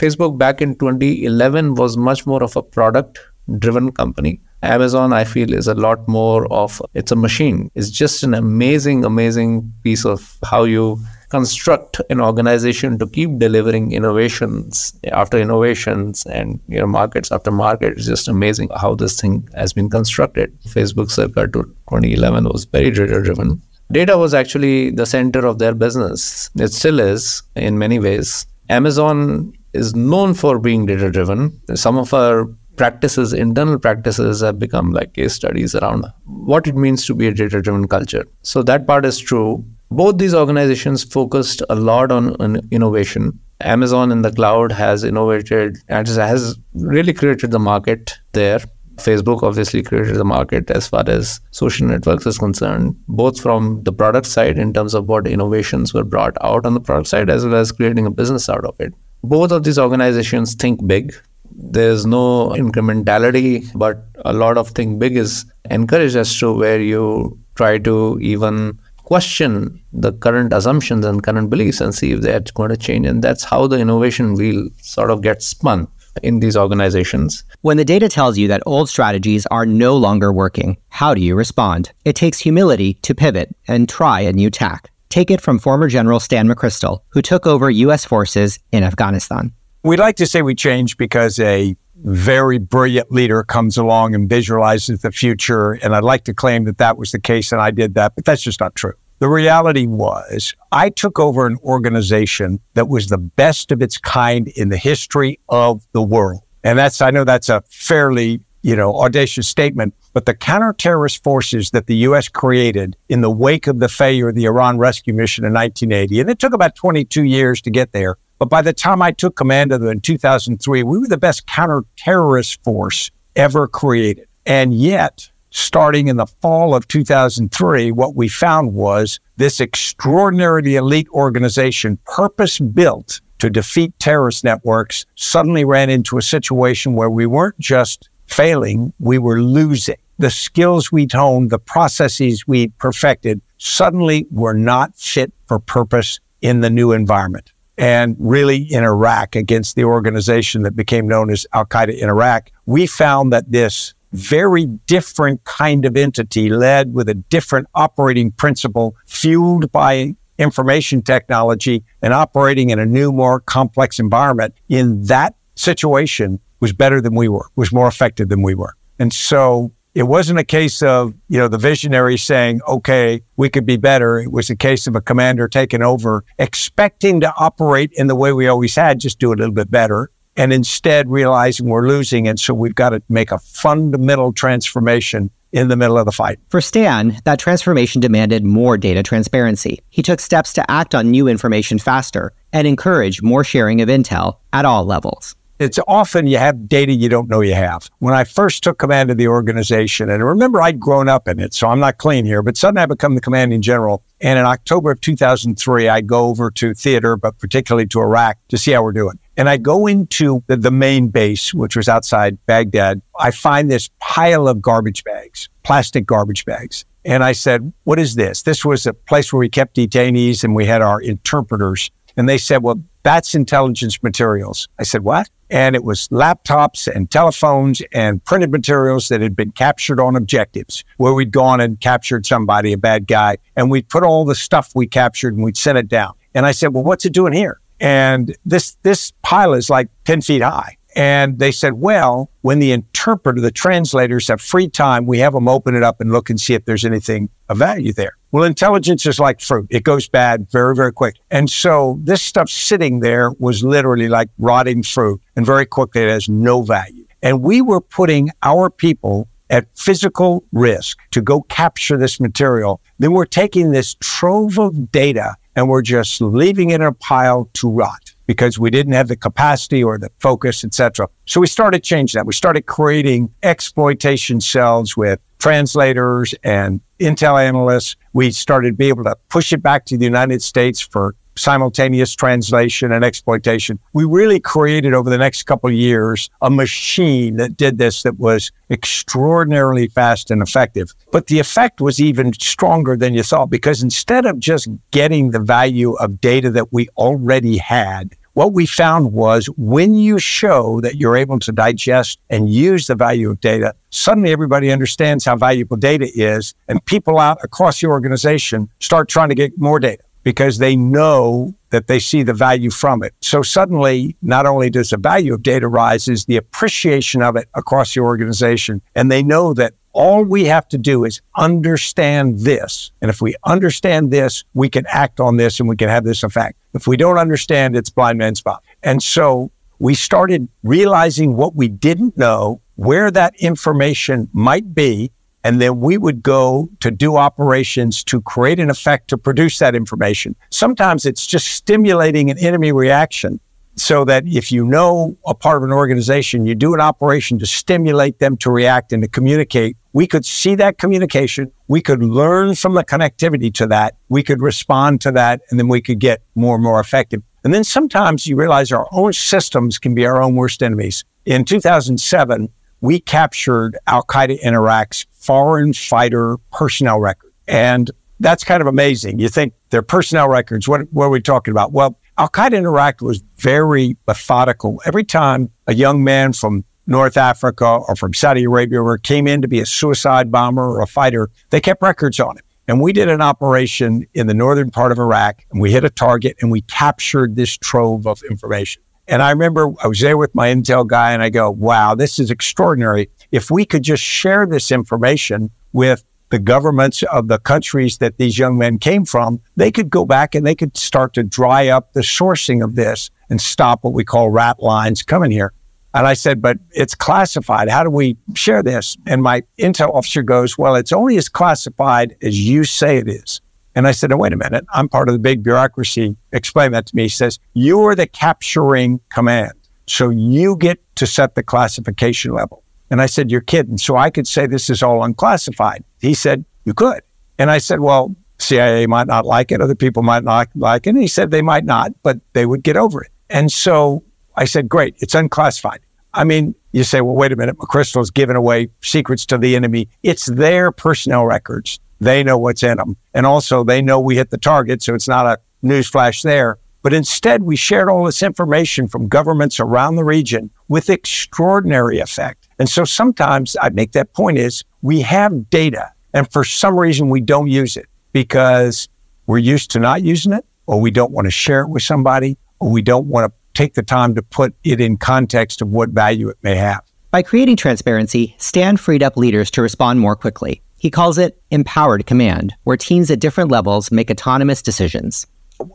Facebook 0.04 0.38
back 0.44 0.62
in 0.62 0.76
2011 0.76 1.74
was 1.76 1.98
much 2.10 2.28
more 2.28 2.44
of 2.44 2.56
a 2.56 2.62
product 2.62 3.24
driven 3.60 3.92
company. 3.92 4.40
Amazon, 4.64 5.14
I 5.14 5.24
feel, 5.24 5.54
is 5.54 5.68
a 5.68 5.76
lot 5.76 6.08
more 6.08 6.52
of 6.52 6.82
it's 6.94 7.12
a 7.12 7.16
machine. 7.16 7.70
It's 7.76 7.92
just 7.92 8.24
an 8.24 8.34
amazing, 8.34 9.06
amazing 9.06 9.72
piece 9.84 10.06
of 10.06 10.38
how 10.44 10.64
you 10.64 11.00
construct 11.30 12.02
an 12.10 12.22
organization 12.22 12.98
to 13.00 13.08
keep 13.08 13.38
delivering 13.38 13.92
innovations 13.92 14.98
after 15.12 15.38
innovations 15.38 16.26
and 16.28 16.60
you 16.68 16.80
know 16.80 16.88
markets 16.88 17.32
after 17.32 17.52
market. 17.52 17.94
It's 17.94 18.06
just 18.06 18.28
amazing 18.28 18.70
how 18.76 18.96
this 18.96 19.20
thing 19.20 19.48
has 19.54 19.74
been 19.74 19.90
constructed. 19.90 20.58
Facebook 20.64 21.12
circa 21.12 21.48
to 21.48 21.64
2011 21.90 22.46
was 22.46 22.66
very 22.66 22.92
data 22.92 23.22
driven. 23.22 23.62
Data 23.92 24.18
was 24.18 24.34
actually 24.34 24.90
the 24.92 25.06
center 25.06 25.46
of 25.46 25.60
their 25.60 25.76
business. 25.76 26.50
It 26.56 26.70
still 26.70 27.00
is 27.00 27.44
in 27.56 27.78
many 27.78 28.00
ways. 28.00 28.48
Amazon 28.70 29.54
is 29.74 29.94
known 29.94 30.34
for 30.34 30.58
being 30.58 30.86
data 30.86 31.12
driven. 31.12 31.60
Some 31.76 31.98
of 31.98 32.14
our 32.14 32.48
practices, 32.76 33.34
internal 33.34 33.80
practices 33.80 34.42
have 34.42 34.60
become 34.60 34.92
like 34.92 35.14
case 35.14 35.34
studies 35.34 35.76
around 35.76 36.06
what 36.26 36.68
it 36.68 36.76
means 36.76 37.06
to 37.06 37.16
be 37.16 37.28
a 37.28 37.34
data 37.34 37.62
driven 37.62 37.88
culture. 37.88 38.26
So 38.42 38.64
that 38.64 38.88
part 38.88 39.06
is 39.06 39.20
true. 39.20 39.66
Both 39.92 40.18
these 40.18 40.34
organizations 40.34 41.04
focused 41.04 41.62
a 41.70 41.76
lot 41.76 42.12
on, 42.12 42.36
on 42.42 42.60
innovation. 42.72 43.40
Amazon 43.62 44.12
in 44.12 44.22
the 44.22 44.32
cloud 44.32 44.72
has 44.72 45.04
innovated 45.04 45.78
and 45.88 46.08
has 46.08 46.58
really 46.74 47.14
created 47.14 47.52
the 47.52 47.60
market 47.60 48.14
there. 48.34 48.60
Facebook 48.98 49.44
obviously 49.44 49.84
created 49.84 50.16
the 50.16 50.26
market 50.26 50.72
as 50.72 50.88
far 50.88 51.04
as 51.08 51.40
social 51.52 51.88
networks 51.88 52.26
is 52.26 52.38
concerned, 52.38 52.96
both 53.08 53.40
from 53.40 53.84
the 53.84 53.92
product 53.92 54.26
side 54.26 54.58
in 54.58 54.74
terms 54.74 54.94
of 54.94 55.08
what 55.08 55.28
innovations 55.28 55.94
were 55.94 56.04
brought 56.04 56.38
out 56.42 56.66
on 56.66 56.74
the 56.74 56.80
product 56.80 57.08
side, 57.08 57.30
as 57.30 57.46
well 57.46 57.56
as 57.56 57.72
creating 57.72 58.06
a 58.06 58.12
business 58.12 58.48
out 58.50 58.66
of 58.66 58.80
it. 58.80 58.94
Both 59.24 59.52
of 59.52 59.64
these 59.64 59.80
organizations 59.80 60.56
think 60.56 60.86
big 60.88 61.14
there's 61.58 62.06
no 62.06 62.50
incrementality, 62.50 63.68
but 63.76 64.06
a 64.24 64.34
lot 64.34 64.58
of 64.58 64.70
think 64.70 65.00
big 65.00 65.16
is 65.16 65.46
encouraged 65.70 66.16
as 66.16 66.38
to 66.40 66.54
where 66.54 66.82
you 66.82 67.40
try 67.56 67.78
to 67.80 68.20
even 68.22 68.78
question 68.98 69.80
the 69.94 70.12
current 70.12 70.52
assumptions 70.52 71.06
and 71.06 71.24
current 71.24 71.50
beliefs 71.50 71.80
and 71.80 71.94
see 71.94 72.12
if 72.12 72.22
they're 72.22 72.42
going 72.56 72.70
to 72.70 72.78
change. 72.78 73.06
And 73.06 73.24
that's 73.24 73.44
how 73.44 73.68
the 73.68 73.80
innovation 73.80 74.34
wheel 74.34 74.68
sort 74.82 75.12
of 75.12 75.22
gets 75.22 75.48
spun 75.48 75.88
in 76.24 76.40
these 76.40 76.58
organizations. 76.58 77.44
When 77.62 77.78
the 77.78 77.86
data 77.86 78.10
tells 78.10 78.38
you 78.38 78.48
that 78.48 78.64
old 78.66 78.90
strategies 78.90 79.46
are 79.48 79.66
no 79.66 79.96
longer 79.96 80.34
working, 80.34 80.78
how 80.90 81.14
do 81.14 81.22
you 81.22 81.36
respond? 81.36 81.92
It 82.04 82.16
takes 82.16 82.40
humility 82.40 82.96
to 83.04 83.16
pivot 83.16 83.56
and 83.68 83.88
try 83.88 84.22
a 84.22 84.34
new 84.34 84.50
tack. 84.50 84.92
Take 85.10 85.32
it 85.32 85.42
from 85.42 85.60
former 85.60 85.88
General 85.88 86.20
Stan 86.20 86.48
McChrystal, 86.48 87.00
who 87.10 87.22
took 87.22 87.48
over 87.48 87.70
U.S. 87.70 88.06
forces 88.06 88.60
in 88.72 88.84
Afghanistan. 88.84 89.54
We 89.86 89.98
like 89.98 90.16
to 90.16 90.26
say 90.26 90.42
we 90.42 90.56
change 90.56 90.98
because 90.98 91.38
a 91.38 91.76
very 91.98 92.58
brilliant 92.58 93.12
leader 93.12 93.44
comes 93.44 93.78
along 93.78 94.16
and 94.16 94.28
visualizes 94.28 95.02
the 95.02 95.12
future. 95.12 95.74
And 95.74 95.96
I'd 95.96 96.04
like 96.04 96.24
to 96.24 96.34
claim 96.34 96.64
that 96.64 96.80
that 96.80 96.98
was 96.98 97.12
the 97.12 97.20
case 97.20 97.52
and 97.52 97.62
I 97.62 97.70
did 97.70 97.94
that, 97.94 98.16
but 98.16 98.26
that's 98.26 98.42
just 98.42 98.60
not 98.60 98.74
true. 98.74 98.94
The 99.20 99.28
reality 99.28 99.86
was 99.86 100.56
I 100.72 100.90
took 100.90 101.20
over 101.20 101.46
an 101.46 101.58
organization 101.64 102.62
that 102.74 102.88
was 102.90 103.10
the 103.10 103.20
best 103.20 103.72
of 103.72 103.84
its 103.84 104.00
kind 104.00 104.48
in 104.48 104.70
the 104.70 104.78
history 104.78 105.40
of 105.50 105.86
the 105.92 106.02
world. 106.02 106.42
And 106.64 106.80
that's, 106.80 107.00
I 107.00 107.12
know 107.12 107.24
that's 107.24 107.50
a 107.50 107.62
fairly, 107.68 108.42
you 108.64 108.76
know, 108.76 108.96
audacious 108.96 109.48
statement, 109.48 109.94
but 110.14 110.26
the 110.26 110.34
counterterrorist 110.34 111.22
forces 111.22 111.70
that 111.70 111.86
the 111.86 111.98
U.S. 111.98 112.28
created 112.28 112.98
in 113.08 113.22
the 113.22 113.30
wake 113.30 113.68
of 113.68 113.78
the 113.78 113.88
failure 113.88 114.30
of 114.30 114.36
the 114.36 114.46
Iran 114.46 114.80
rescue 114.80 115.14
mission 115.14 115.46
in 115.46 115.54
1980, 115.54 116.22
and 116.22 116.30
it 116.32 116.40
took 116.40 116.54
about 116.54 116.76
22 116.76 117.22
years 117.22 117.62
to 117.62 117.70
get 117.70 117.92
there, 117.92 118.16
but 118.38 118.50
by 118.50 118.62
the 118.62 118.74
time 118.74 119.02
I 119.02 119.12
took 119.12 119.36
command 119.36 119.72
of 119.72 119.82
them 119.82 119.90
in 119.90 120.02
2003, 120.02 120.84
we 120.84 121.00
were 121.00 121.08
the 121.08 121.18
best 121.18 121.48
counter-terrorist 121.48 122.62
force 122.64 123.10
ever 123.36 123.68
created. 123.68 124.28
And 124.46 124.74
yet, 124.74 125.30
starting 125.52 126.10
in 126.10 126.18
the 126.18 126.26
fall 126.26 126.76
of 126.76 126.88
2003, 126.88 127.92
what 127.92 128.16
we 128.16 128.28
found 128.28 128.74
was 128.74 129.20
this 129.38 129.62
extraordinarily 129.62 130.76
elite 130.76 131.08
organization, 131.10 131.98
purpose 132.06 132.60
built 132.60 133.22
to 133.40 133.50
defeat 133.50 133.98
terrorist 134.00 134.44
networks, 134.44 135.06
suddenly 135.16 135.64
ran 135.64 135.90
into 135.90 136.18
a 136.18 136.22
situation 136.22 136.94
where 136.94 137.10
we 137.10 137.26
weren't 137.26 137.60
just 137.60 138.10
failing, 138.28 138.94
we 139.00 139.18
were 139.18 139.42
losing. 139.42 139.96
The 140.18 140.30
skills 140.30 140.92
we'd 140.92 141.12
honed, 141.12 141.50
the 141.50 141.60
processes 141.60 142.48
we'd 142.48 142.78
perfected, 142.78 143.42
suddenly 143.58 144.26
were 144.32 144.54
not 144.54 144.96
fit 144.96 145.34
for 145.48 145.60
purpose 145.60 146.20
in 146.42 146.62
the 146.62 146.70
new 146.70 146.92
environment 146.92 147.52
and 147.78 148.16
really 148.20 148.58
in 148.58 148.84
Iraq 148.84 149.36
against 149.36 149.76
the 149.76 149.84
organization 149.84 150.64
that 150.64 150.76
became 150.76 151.08
known 151.08 151.30
as 151.30 151.46
Al 151.54 151.66
Qaeda 151.66 151.98
in 151.98 152.10
Iraq, 152.10 152.52
we 152.66 152.88
found 152.88 153.34
that 153.34 153.52
this 153.52 153.94
very 154.14 154.66
different 154.66 155.44
kind 155.44 155.86
of 155.86 155.98
entity 155.98 156.50
led 156.50 156.94
with 156.94 157.10
a 157.10 157.14
different 157.14 157.68
operating 157.76 158.32
principle, 158.32 158.96
fueled 159.06 159.72
by 159.72 160.16
information 160.38 161.02
technology 161.02 161.84
and 162.02 162.14
operating 162.14 162.70
in 162.70 162.80
a 162.80 162.86
new, 162.86 163.12
more 163.12 163.40
complex 163.42 164.00
environment 164.00 164.54
in 164.70 165.04
that 165.06 165.36
situation 165.56 166.40
was 166.60 166.74
better 166.74 167.02
than 167.02 167.16
we 167.16 167.28
were, 167.28 167.48
was 167.56 167.72
more 167.72 167.88
effective 167.88 168.30
than 168.30 168.42
we 168.42 168.56
were. 168.56 168.74
And 169.00 169.12
so 169.12 169.72
it 169.96 170.04
wasn't 170.04 170.38
a 170.38 170.44
case 170.44 170.84
of, 170.84 171.16
you 171.30 171.40
know, 171.40 171.48
the 171.48 171.58
visionary 171.58 172.18
saying, 172.18 172.60
okay, 172.68 173.22
we 173.38 173.50
could 173.50 173.66
be 173.66 173.78
better. 173.78 174.20
It 174.20 174.30
was 174.30 174.50
a 174.50 174.56
case 174.56 174.88
of 174.88 174.96
a 174.96 175.02
commander 175.02 175.48
taking 175.48 175.82
over, 175.82 176.26
expecting 176.38 177.22
to 177.22 177.34
operate 177.38 177.94
in 177.94 178.08
the 178.08 178.16
way 178.16 178.34
we 178.34 178.50
always 178.50 178.76
had, 178.76 179.00
just 179.00 179.20
do 179.20 179.30
a 179.30 179.36
little 179.36 179.54
bit 179.54 179.72
better. 179.72 180.12
And 180.36 180.52
instead 180.52 181.10
realizing 181.10 181.68
we're 181.68 181.88
losing. 181.88 182.28
And 182.28 182.38
so 182.38 182.54
we've 182.54 182.76
got 182.76 182.90
to 182.90 183.02
make 183.08 183.32
a 183.32 183.40
fundamental 183.40 184.34
transformation 184.34 185.32
in 185.54 185.70
the 185.70 185.78
middle 185.78 185.98
of 185.98 186.06
the 186.06 186.12
fight. 186.12 186.40
For 186.50 186.60
Stan, 186.60 187.18
that 187.24 187.40
transformation 187.40 188.02
demanded 188.02 188.44
more 188.44 188.78
data 188.78 189.02
transparency. 189.02 189.80
He 189.90 190.02
took 190.02 190.20
steps 190.20 190.52
to 190.54 190.70
act 190.70 190.94
on 190.94 191.10
new 191.10 191.30
information 191.30 191.80
faster 191.80 192.34
and 192.52 192.68
encourage 192.68 193.22
more 193.22 193.46
sharing 193.46 193.80
of 193.80 193.88
intel 193.88 194.40
at 194.52 194.66
all 194.66 194.84
levels 194.84 195.38
it's 195.60 195.80
often 195.88 196.28
you 196.28 196.38
have 196.38 196.68
data 196.68 196.92
you 196.92 197.10
don't 197.10 197.30
know 197.30 197.42
you 197.42 197.54
have. 197.54 197.90
When 198.00 198.14
I 198.14 198.24
first 198.24 198.64
took 198.64 198.80
command 198.80 199.10
of 199.10 199.18
the 199.18 199.28
organization, 199.28 200.10
and 200.10 200.24
remember 200.24 200.62
I'd 200.62 200.80
grown 200.80 201.08
up 201.08 201.28
in 201.28 201.40
it, 201.40 201.54
so 201.54 201.68
I'm 201.68 201.80
not 201.80 201.98
clean 201.98 202.26
here, 202.26 202.42
but 202.42 202.58
suddenly 202.58 202.84
I 202.84 202.86
become 202.86 203.16
the 203.16 203.22
commanding 203.22 203.62
general. 203.62 204.04
And 204.22 204.40
in 204.40 204.46
October 204.46 204.92
of 204.92 205.02
2003, 205.02 205.88
I 205.90 206.02
go 206.02 206.28
over 206.28 206.52
to 206.52 206.74
theater, 206.74 207.16
but 207.16 207.38
particularly 207.40 207.88
to 207.88 208.02
Iraq 208.02 208.38
to 208.50 208.58
see 208.58 208.72
how 208.72 208.84
we're 208.84 208.92
doing. 208.92 209.20
And 209.38 209.50
I 209.50 209.58
go 209.58 209.88
into 209.88 210.44
the, 210.48 210.58
the 210.58 210.72
main 210.72 211.10
base, 211.10 211.54
which 211.54 211.76
was 211.76 211.90
outside 211.90 212.38
Baghdad. 212.46 213.02
I 213.20 213.32
find 213.32 213.70
this 213.70 213.90
pile 214.00 214.48
of 214.48 214.62
garbage 214.62 215.04
bags, 215.04 215.50
plastic 215.64 216.06
garbage 216.06 216.46
bags. 216.46 216.86
And 217.04 217.24
I 217.24 217.34
said, 217.34 217.72
What 217.84 218.00
is 218.00 218.16
this? 218.16 218.44
This 218.44 218.66
was 218.66 218.86
a 218.86 218.94
place 218.94 219.32
where 219.32 219.40
we 219.40 219.50
kept 219.50 219.76
detainees 219.76 220.44
and 220.44 220.56
we 220.56 220.66
had 220.66 220.82
our 220.82 221.00
interpreters. 221.00 221.92
And 222.18 222.28
they 222.28 222.38
said, 222.38 222.64
Well, 222.64 222.82
that's 223.04 223.36
intelligence 223.36 224.02
materials. 224.02 224.68
I 224.80 224.84
said, 224.84 225.04
What? 225.04 225.30
And 225.50 225.76
it 225.76 225.84
was 225.84 226.08
laptops 226.10 226.88
and 226.88 227.10
telephones 227.10 227.82
and 227.92 228.24
printed 228.24 228.52
materials 228.52 229.10
that 229.10 229.22
had 229.22 229.36
been 229.36 229.52
captured 229.52 230.00
on 230.00 230.16
objectives 230.16 230.84
where 230.98 231.14
we'd 231.14 231.32
gone 231.32 231.62
and 231.62 231.80
captured 231.80 232.26
somebody, 232.26 232.74
a 232.74 232.78
bad 232.78 233.08
guy, 233.08 233.38
and 233.56 233.70
we'd 233.70 233.88
put 233.90 234.04
all 234.04 234.26
the 234.26 234.36
stuff 234.36 234.72
we 234.76 234.88
captured 234.88 235.36
and 235.36 235.44
we'd 235.44 235.58
send 235.58 235.78
it 235.78 235.88
down. 235.88 236.14
And 236.34 236.46
I 236.46 236.52
said, 236.52 236.74
Well, 236.74 236.84
what's 236.84 237.06
it 237.06 237.14
doing 237.14 237.34
here? 237.34 237.60
And 237.80 238.36
this 238.46 238.78
this 238.84 239.12
pile 239.22 239.54
is 239.54 239.70
like 239.70 239.90
10 240.06 240.22
feet 240.22 240.42
high. 240.42 240.78
And 240.96 241.40
they 241.40 241.52
said, 241.52 241.74
well, 241.74 242.32
when 242.42 242.60
the 242.60 242.72
interpreter, 242.72 243.42
the 243.42 243.52
translators 243.52 244.30
have 244.30 244.40
free 244.40 244.70
time, 244.70 245.06
we 245.06 245.20
have 245.20 245.34
them 245.34 245.50
open 245.50 245.76
it 245.76 245.84
up 245.84 246.00
and 246.00 246.12
look 246.12 246.30
and 246.30 246.40
see 246.40 246.54
if 246.54 246.64
there's 246.64 246.86
anything 246.86 247.30
of 247.50 247.58
value 247.58 247.92
there. 247.92 248.14
Well, 248.32 248.44
intelligence 248.44 249.06
is 249.06 249.20
like 249.20 249.42
fruit. 249.42 249.68
It 249.70 249.84
goes 249.84 250.08
bad 250.08 250.48
very, 250.50 250.74
very 250.74 250.94
quick. 250.94 251.16
And 251.30 251.50
so 251.50 252.00
this 252.02 252.22
stuff 252.22 252.50
sitting 252.50 253.02
there 253.02 253.32
was 253.40 253.64
literally 253.64 254.08
like 254.08 254.30
rotting 254.38 254.84
fruit 254.84 255.22
and 255.36 255.46
very 255.46 255.66
quickly 255.66 256.04
it 256.04 256.10
has 256.10 256.30
no 256.30 256.62
value. 256.62 257.06
And 257.22 257.42
we 257.42 257.62
were 257.62 257.82
putting 257.82 258.30
our 258.44 258.70
people 258.70 259.28
at 259.50 259.68
physical 259.76 260.44
risk 260.52 260.98
to 261.12 261.22
go 261.22 261.42
capture 261.42 261.98
this 261.98 262.20
material. 262.20 262.82
Then 263.00 263.12
we're 263.12 263.26
taking 263.26 263.72
this 263.72 263.96
trove 264.02 264.58
of 264.60 264.92
data 264.92 265.36
and 265.56 265.70
we're 265.70 265.82
just 265.82 266.22
leaving 266.22 266.72
it 266.72 266.76
in 266.76 266.82
a 266.82 266.94
pile 266.94 267.50
to 267.54 267.70
rot 267.70 268.05
because 268.26 268.58
we 268.60 268.70
didn't 268.70 268.94
have 268.94 269.08
the 269.08 269.16
capacity 269.16 269.84
or 269.84 269.98
the 269.98 270.10
focus, 270.20 270.64
etc. 270.64 271.08
So 271.26 271.40
we 271.40 271.48
started 271.48 271.84
changing 271.84 272.18
that. 272.20 272.26
We 272.26 272.34
started 272.34 272.66
creating 272.66 273.34
exploitation 273.44 274.42
cells 274.42 274.98
with 274.98 275.20
translators 275.40 276.34
and 276.44 276.82
intel 277.00 277.42
analysts. 277.42 277.96
We 278.14 278.32
started 278.32 278.70
to 278.70 278.76
be 278.76 278.90
able 278.90 279.04
to 279.04 279.16
push 279.30 279.54
it 279.54 279.62
back 279.62 279.86
to 279.86 279.98
the 279.98 280.06
United 280.06 280.42
States 280.42 280.80
for 280.80 281.16
simultaneous 281.38 282.16
translation 282.16 282.92
and 282.92 283.04
exploitation. 283.04 283.80
We 283.94 284.06
really 284.06 284.40
created 284.40 284.94
over 284.94 285.10
the 285.10 285.18
next 285.18 285.44
couple 285.44 285.70
of 285.70 285.76
years 285.76 286.30
a 286.42 286.50
machine 286.50 287.38
that 287.38 287.58
did 287.58 287.78
this 287.78 288.04
that 288.04 288.20
was 288.20 288.52
extraordinarily 288.70 289.88
fast 289.88 290.32
and 290.32 290.42
effective. 290.42 290.94
But 291.12 291.28
the 291.28 291.40
effect 291.40 291.82
was 291.82 292.00
even 292.00 292.34
stronger 292.34 292.96
than 292.96 293.14
you 293.14 293.24
thought 293.24 293.50
because 293.50 293.84
instead 293.84 294.26
of 294.26 294.40
just 294.40 294.68
getting 294.92 295.32
the 295.32 295.40
value 295.40 295.94
of 295.94 296.22
data 296.22 296.50
that 296.52 296.72
we 296.72 296.88
already 296.98 297.58
had, 297.58 298.16
what 298.36 298.52
we 298.52 298.66
found 298.66 299.14
was 299.14 299.46
when 299.56 299.94
you 299.94 300.20
show 300.20 300.82
that 300.82 300.96
you're 300.96 301.16
able 301.16 301.40
to 301.40 301.54
digest 301.54 302.20
and 302.30 302.50
use 302.50 302.88
the 302.88 302.96
value 302.96 303.32
of 303.32 303.40
data, 303.40 303.74
suddenly 303.92 304.34
everybody 304.34 304.74
understands 304.74 305.24
how 305.24 305.38
valuable 305.38 305.78
data 305.78 306.10
is, 306.14 306.54
and 306.68 306.84
people 306.84 307.18
out 307.18 307.38
across 307.44 307.80
the 307.80 307.88
organization 307.88 308.70
start 308.82 309.08
trying 309.08 309.30
to 309.30 309.36
get 309.36 309.58
more 309.58 309.80
data 309.80 310.05
because 310.26 310.58
they 310.58 310.76
know 310.76 311.54
that 311.70 311.86
they 311.88 312.00
see 312.00 312.24
the 312.24 312.34
value 312.34 312.72
from 312.72 313.04
it. 313.04 313.14
So 313.22 313.44
suddenly, 313.44 314.18
not 314.24 314.48
only 314.48 314.72
does 314.72 314.90
the 314.90 314.98
value 314.98 315.36
of 315.36 315.44
data 315.44 315.68
rise, 315.68 316.08
is 316.08 316.26
the 316.26 316.36
appreciation 316.36 317.22
of 317.22 317.36
it 317.36 317.48
across 317.54 317.94
the 317.94 318.02
organization. 318.02 318.82
And 318.96 319.12
they 319.12 319.22
know 319.22 319.54
that 319.54 319.76
all 319.94 320.24
we 320.24 320.46
have 320.46 320.68
to 320.70 320.80
do 320.80 321.06
is 321.06 321.22
understand 321.36 322.40
this. 322.40 322.92
And 323.02 323.10
if 323.10 323.22
we 323.22 323.36
understand 323.46 324.12
this, 324.12 324.44
we 324.56 324.68
can 324.68 324.86
act 324.88 325.20
on 325.20 325.38
this 325.38 325.60
and 325.60 325.70
we 325.70 325.78
can 325.78 325.90
have 325.90 326.04
this 326.04 326.24
effect. 326.24 326.58
If 326.74 326.88
we 326.88 326.98
don't 326.98 327.20
understand, 327.20 327.76
it's 327.76 327.92
blind 327.92 328.18
man's 328.18 328.40
spot. 328.40 328.64
And 328.82 329.04
so 329.04 329.52
we 329.78 329.94
started 329.94 330.50
realizing 330.64 331.36
what 331.36 331.56
we 331.56 331.68
didn't 331.68 332.18
know, 332.18 332.62
where 332.76 333.12
that 333.12 333.36
information 333.40 334.28
might 334.34 334.74
be, 334.74 335.12
and 335.46 335.62
then 335.62 335.80
we 335.80 335.96
would 335.96 336.24
go 336.24 336.68
to 336.80 336.90
do 336.90 337.18
operations 337.18 338.04
to 338.04 338.20
create 338.20 338.60
an 338.60 338.72
effect 338.72 339.08
to 339.10 339.18
produce 339.18 339.60
that 339.60 339.76
information. 339.76 340.36
Sometimes 340.50 341.06
it's 341.06 341.28
just 341.28 341.50
stimulating 341.50 342.32
an 342.32 342.40
enemy 342.40 342.72
reaction 342.72 343.40
so 343.76 344.04
that 344.06 344.24
if 344.26 344.52
you 344.52 344.66
know 344.66 345.16
a 345.28 345.36
part 345.36 345.58
of 345.58 345.64
an 345.64 345.72
organization, 345.72 346.48
you 346.48 346.56
do 346.56 346.74
an 346.74 346.82
operation 346.82 347.38
to 347.38 347.46
stimulate 347.46 348.18
them 348.18 348.36
to 348.38 348.50
react 348.50 348.92
and 348.92 349.04
to 349.04 349.08
communicate. 349.08 349.78
We 349.94 350.08
could 350.08 350.26
see 350.26 350.56
that 350.56 350.80
communication. 350.80 351.52
We 351.68 351.80
could 351.80 352.02
learn 352.02 352.56
from 352.56 352.74
the 352.74 352.84
connectivity 352.84 353.54
to 353.54 353.68
that. 353.68 353.98
We 354.10 354.24
could 354.24 354.42
respond 354.42 355.02
to 355.02 355.12
that, 355.12 355.42
and 355.52 355.60
then 355.60 355.68
we 355.68 355.80
could 355.80 356.00
get 356.00 356.24
more 356.34 356.56
and 356.56 356.64
more 356.64 356.80
effective. 356.80 357.22
And 357.44 357.54
then 357.54 357.64
sometimes 357.64 358.26
you 358.26 358.36
realize 358.36 358.72
our 358.72 358.88
own 358.92 359.14
systems 359.14 359.78
can 359.78 359.94
be 359.94 360.08
our 360.08 360.24
own 360.24 360.34
worst 360.34 360.64
enemies. 360.64 361.04
In 361.26 361.46
2007, 361.46 362.50
we 362.82 363.00
captured 363.00 363.78
Al 363.88 364.04
Qaeda 364.04 364.40
in 364.40 364.54
Iraq's 364.54 365.06
foreign 365.26 365.74
fighter 365.74 366.38
personnel 366.52 367.00
record. 367.00 367.34
And 367.48 367.90
that's 368.20 368.44
kind 368.44 368.62
of 368.62 368.68
amazing. 368.68 369.20
You 369.20 369.30
think 369.30 369.54
their 369.72 369.82
personnel 369.82 370.30
records, 370.30 370.68
what, 370.68 370.82
what 370.92 371.06
are 371.06 371.10
we 371.10 371.22
talking 371.22 371.52
about? 371.52 371.72
Well, 371.72 372.00
Al 372.18 372.30
Qaeda 372.30 372.54
in 372.54 372.66
Iraq 372.66 373.02
was 373.02 373.22
very 373.38 373.98
methodical. 374.08 374.82
Every 374.86 375.04
time 375.04 375.50
a 375.68 375.74
young 375.74 376.04
man 376.04 376.32
from 376.32 376.64
North 376.88 377.18
Africa 377.18 377.80
or 377.88 377.96
from 377.96 378.14
Saudi 378.14 378.44
Arabia 378.44 378.82
or 378.82 378.98
came 378.98 379.28
in 379.28 379.42
to 379.42 379.48
be 379.48 379.60
a 379.60 379.66
suicide 379.66 380.32
bomber 380.32 380.64
or 380.64 380.82
a 380.82 380.88
fighter, 380.88 381.30
they 381.50 381.60
kept 381.60 381.82
records 381.82 382.20
on 382.20 382.38
him. 382.38 382.44
And 382.68 382.82
we 382.82 382.94
did 382.94 383.10
an 383.10 383.22
operation 383.22 384.06
in 384.14 384.28
the 384.28 384.34
northern 384.34 384.72
part 384.72 384.92
of 384.92 385.00
Iraq 385.00 385.44
and 385.52 385.62
we 385.62 385.72
hit 385.72 385.84
a 385.84 385.90
target 385.90 386.38
and 386.42 386.52
we 386.52 386.62
captured 386.62 387.36
this 387.36 387.58
trove 387.58 388.08
of 388.08 388.22
information. 388.30 388.82
And 389.08 389.22
I 389.22 389.30
remember 389.30 389.72
I 389.84 389.88
was 389.88 390.00
there 390.00 390.18
with 390.18 390.34
my 390.34 390.48
intel 390.48 390.88
guy 390.88 391.12
and 391.12 391.22
I 391.22 391.30
go, 391.30 391.52
wow, 391.52 391.94
this 391.94 392.18
is 392.18 392.32
extraordinary. 392.32 393.10
If 393.36 393.52
we 393.52 393.66
could 393.66 393.84
just 393.84 394.02
share 394.02 394.46
this 394.46 394.72
information 394.72 395.52
with 395.74 396.06
the 396.30 396.40
governments 396.40 397.04
of 397.04 397.28
the 397.28 397.38
countries 397.38 397.98
that 397.98 398.18
these 398.18 398.40
young 398.40 398.58
men 398.58 398.80
came 398.80 399.04
from, 399.04 399.42
they 399.58 399.74
could 399.74 399.90
go 399.90 400.06
back 400.06 400.36
and 400.36 400.48
they 400.48 400.56
could 400.56 400.78
start 400.78 401.14
to 401.16 401.24
dry 401.24 401.68
up 401.68 401.92
the 401.92 402.00
sourcing 402.00 402.64
of 402.64 402.76
this 402.76 403.10
and 403.30 403.42
stop 403.42 403.84
what 403.84 403.92
we 403.92 404.06
call 404.06 404.30
rat 404.30 404.64
lines 404.64 405.04
coming 405.04 405.32
here. 405.32 405.52
And 405.94 406.08
I 406.08 406.14
said, 406.14 406.42
but 406.42 406.60
it's 406.72 406.96
classified. 406.96 407.68
How 407.68 407.84
do 407.84 407.90
we 407.90 408.16
share 408.36 408.64
this? 408.64 408.96
And 409.06 409.22
my 409.22 409.44
intel 409.60 409.94
officer 409.94 410.24
goes, 410.24 410.58
well, 410.58 410.78
it's 410.78 410.94
only 410.94 411.18
as 411.18 411.28
classified 411.28 412.16
as 412.22 412.40
you 412.40 412.64
say 412.64 413.00
it 413.00 413.10
is. 413.10 413.42
And 413.76 413.86
I 413.86 413.92
said, 413.92 414.14
oh, 414.14 414.18
wait 414.18 414.32
a 414.32 414.38
minute. 414.38 414.64
I'm 414.74 414.88
part 414.88 415.10
of 415.10 415.14
the 415.14 415.20
big 415.20 415.44
bureaucracy. 415.44 416.16
Explain 416.32 416.72
that 416.72 416.86
to 416.86 416.96
me. 416.96 417.04
He 417.04 417.10
says, 417.10 417.38
you're 417.54 417.96
the 417.96 418.08
capturing 418.08 419.02
command. 419.10 419.56
So 419.88 420.10
you 420.10 420.56
get 420.56 420.80
to 420.96 421.06
set 421.06 421.36
the 421.36 421.44
classification 421.44 422.32
level. 422.32 422.62
And 422.90 423.02
I 423.02 423.06
said, 423.08 423.32
you're 423.32 423.42
kidding. 423.42 423.78
So 423.78 423.98
I 423.98 424.10
could 424.10 424.28
say 424.28 424.46
this 424.46 424.70
is 424.70 424.84
all 424.84 425.04
unclassified. 425.04 425.84
He 426.02 426.14
said, 426.14 426.46
you 426.66 426.74
could. 426.74 427.02
And 427.38 427.52
I 427.52 427.58
said, 427.58 427.80
well, 427.80 428.16
CIA 428.38 428.86
might 428.88 429.08
not 429.08 429.26
like 429.26 429.52
it. 429.52 429.62
Other 429.62 429.76
people 429.76 430.04
might 430.04 430.24
not 430.24 430.50
like 430.56 430.88
it. 430.88 430.92
And 430.92 431.00
he 431.00 431.08
said 431.08 431.32
they 431.32 431.42
might 431.42 431.66
not, 431.66 431.92
but 432.04 432.20
they 432.34 432.46
would 432.46 432.64
get 432.64 432.78
over 432.78 433.04
it. 433.04 433.12
And 433.30 433.52
so 433.52 434.04
I 434.36 434.46
said, 434.46 434.70
great. 434.70 434.96
It's 435.00 435.16
unclassified. 435.16 435.80
I 436.14 436.24
mean, 436.24 436.56
you 436.72 436.84
say, 436.84 437.02
well, 437.02 437.16
wait 437.16 437.32
a 437.32 437.36
minute. 437.36 437.58
McChrystal's 437.58 438.12
giving 438.12 438.36
away 438.36 438.70
secrets 438.82 439.26
to 439.28 439.38
the 439.38 439.56
enemy. 439.56 439.90
It's 440.04 440.26
their 440.26 440.72
personnel 440.72 441.26
records. 441.26 441.80
They 442.00 442.24
know 442.24 442.38
what's 442.38 442.64
in 442.64 442.78
them. 442.78 442.98
And 443.14 443.26
also 443.26 443.64
they 443.64 443.82
know 443.82 444.00
we 444.00 444.16
hit 444.16 444.30
the 444.30 444.38
target. 444.38 444.84
So 444.84 444.94
it's 444.94 445.08
not 445.08 445.26
a 445.26 445.40
newsflash 445.64 446.22
there. 446.24 446.58
But 446.86 446.94
instead, 446.94 447.42
we 447.42 447.56
shared 447.56 447.90
all 447.90 448.06
this 448.06 448.22
information 448.22 448.88
from 448.88 449.08
governments 449.08 449.60
around 449.60 449.96
the 449.96 450.04
region 450.04 450.52
with 450.68 450.92
extraordinary 450.92 451.98
effect. 451.98 452.48
And 452.60 452.70
so 452.70 452.86
sometimes 452.86 453.58
I 453.60 453.70
make 453.70 453.94
that 453.94 454.14
point 454.14 454.38
is 454.38 454.64
we 454.84 455.02
have 455.02 455.50
data 455.50 455.92
and 456.14 456.32
for 456.32 456.44
some 456.44 456.80
reason 456.80 457.10
we 457.10 457.22
don't 457.22 457.48
use 457.48 457.76
it 457.76 457.88
because 458.14 458.88
we're 459.26 459.40
used 459.40 459.72
to 459.72 459.80
not 459.80 460.04
using 460.04 460.32
it 460.32 460.46
or 460.68 460.80
we 460.80 460.92
don't 460.92 461.12
want 461.12 461.26
to 461.26 461.32
share 461.32 461.62
it 461.62 461.70
with 461.70 461.82
somebody 461.82 462.38
or 462.60 462.70
we 462.70 462.84
don't 462.84 463.08
want 463.08 463.34
to 463.34 463.38
take 463.56 463.74
the 463.74 463.82
time 463.82 464.14
to 464.14 464.22
put 464.22 464.54
it 464.64 464.80
in 464.80 464.96
context 464.96 465.64
of 465.64 465.70
what 465.70 465.90
value 465.90 466.30
it 466.30 466.38
may 466.44 466.54
have. 466.54 466.84
By 467.10 467.24
creating 467.24 467.56
transparency, 467.56 468.36
Stan 468.38 468.78
freed 468.78 469.02
up 469.02 469.18
leaders 469.18 469.50
to 469.50 469.64
respond 469.64 470.02
more 470.02 470.16
quickly. 470.16 470.62
He 470.78 470.92
calls 470.92 471.18
it 471.18 471.42
empowered 471.50 472.06
command, 472.06 472.54
where 472.64 472.78
teams 472.78 473.10
at 473.10 473.20
different 473.20 473.50
levels 473.50 473.92
make 473.92 474.12
autonomous 474.12 474.62
decisions. 474.62 475.26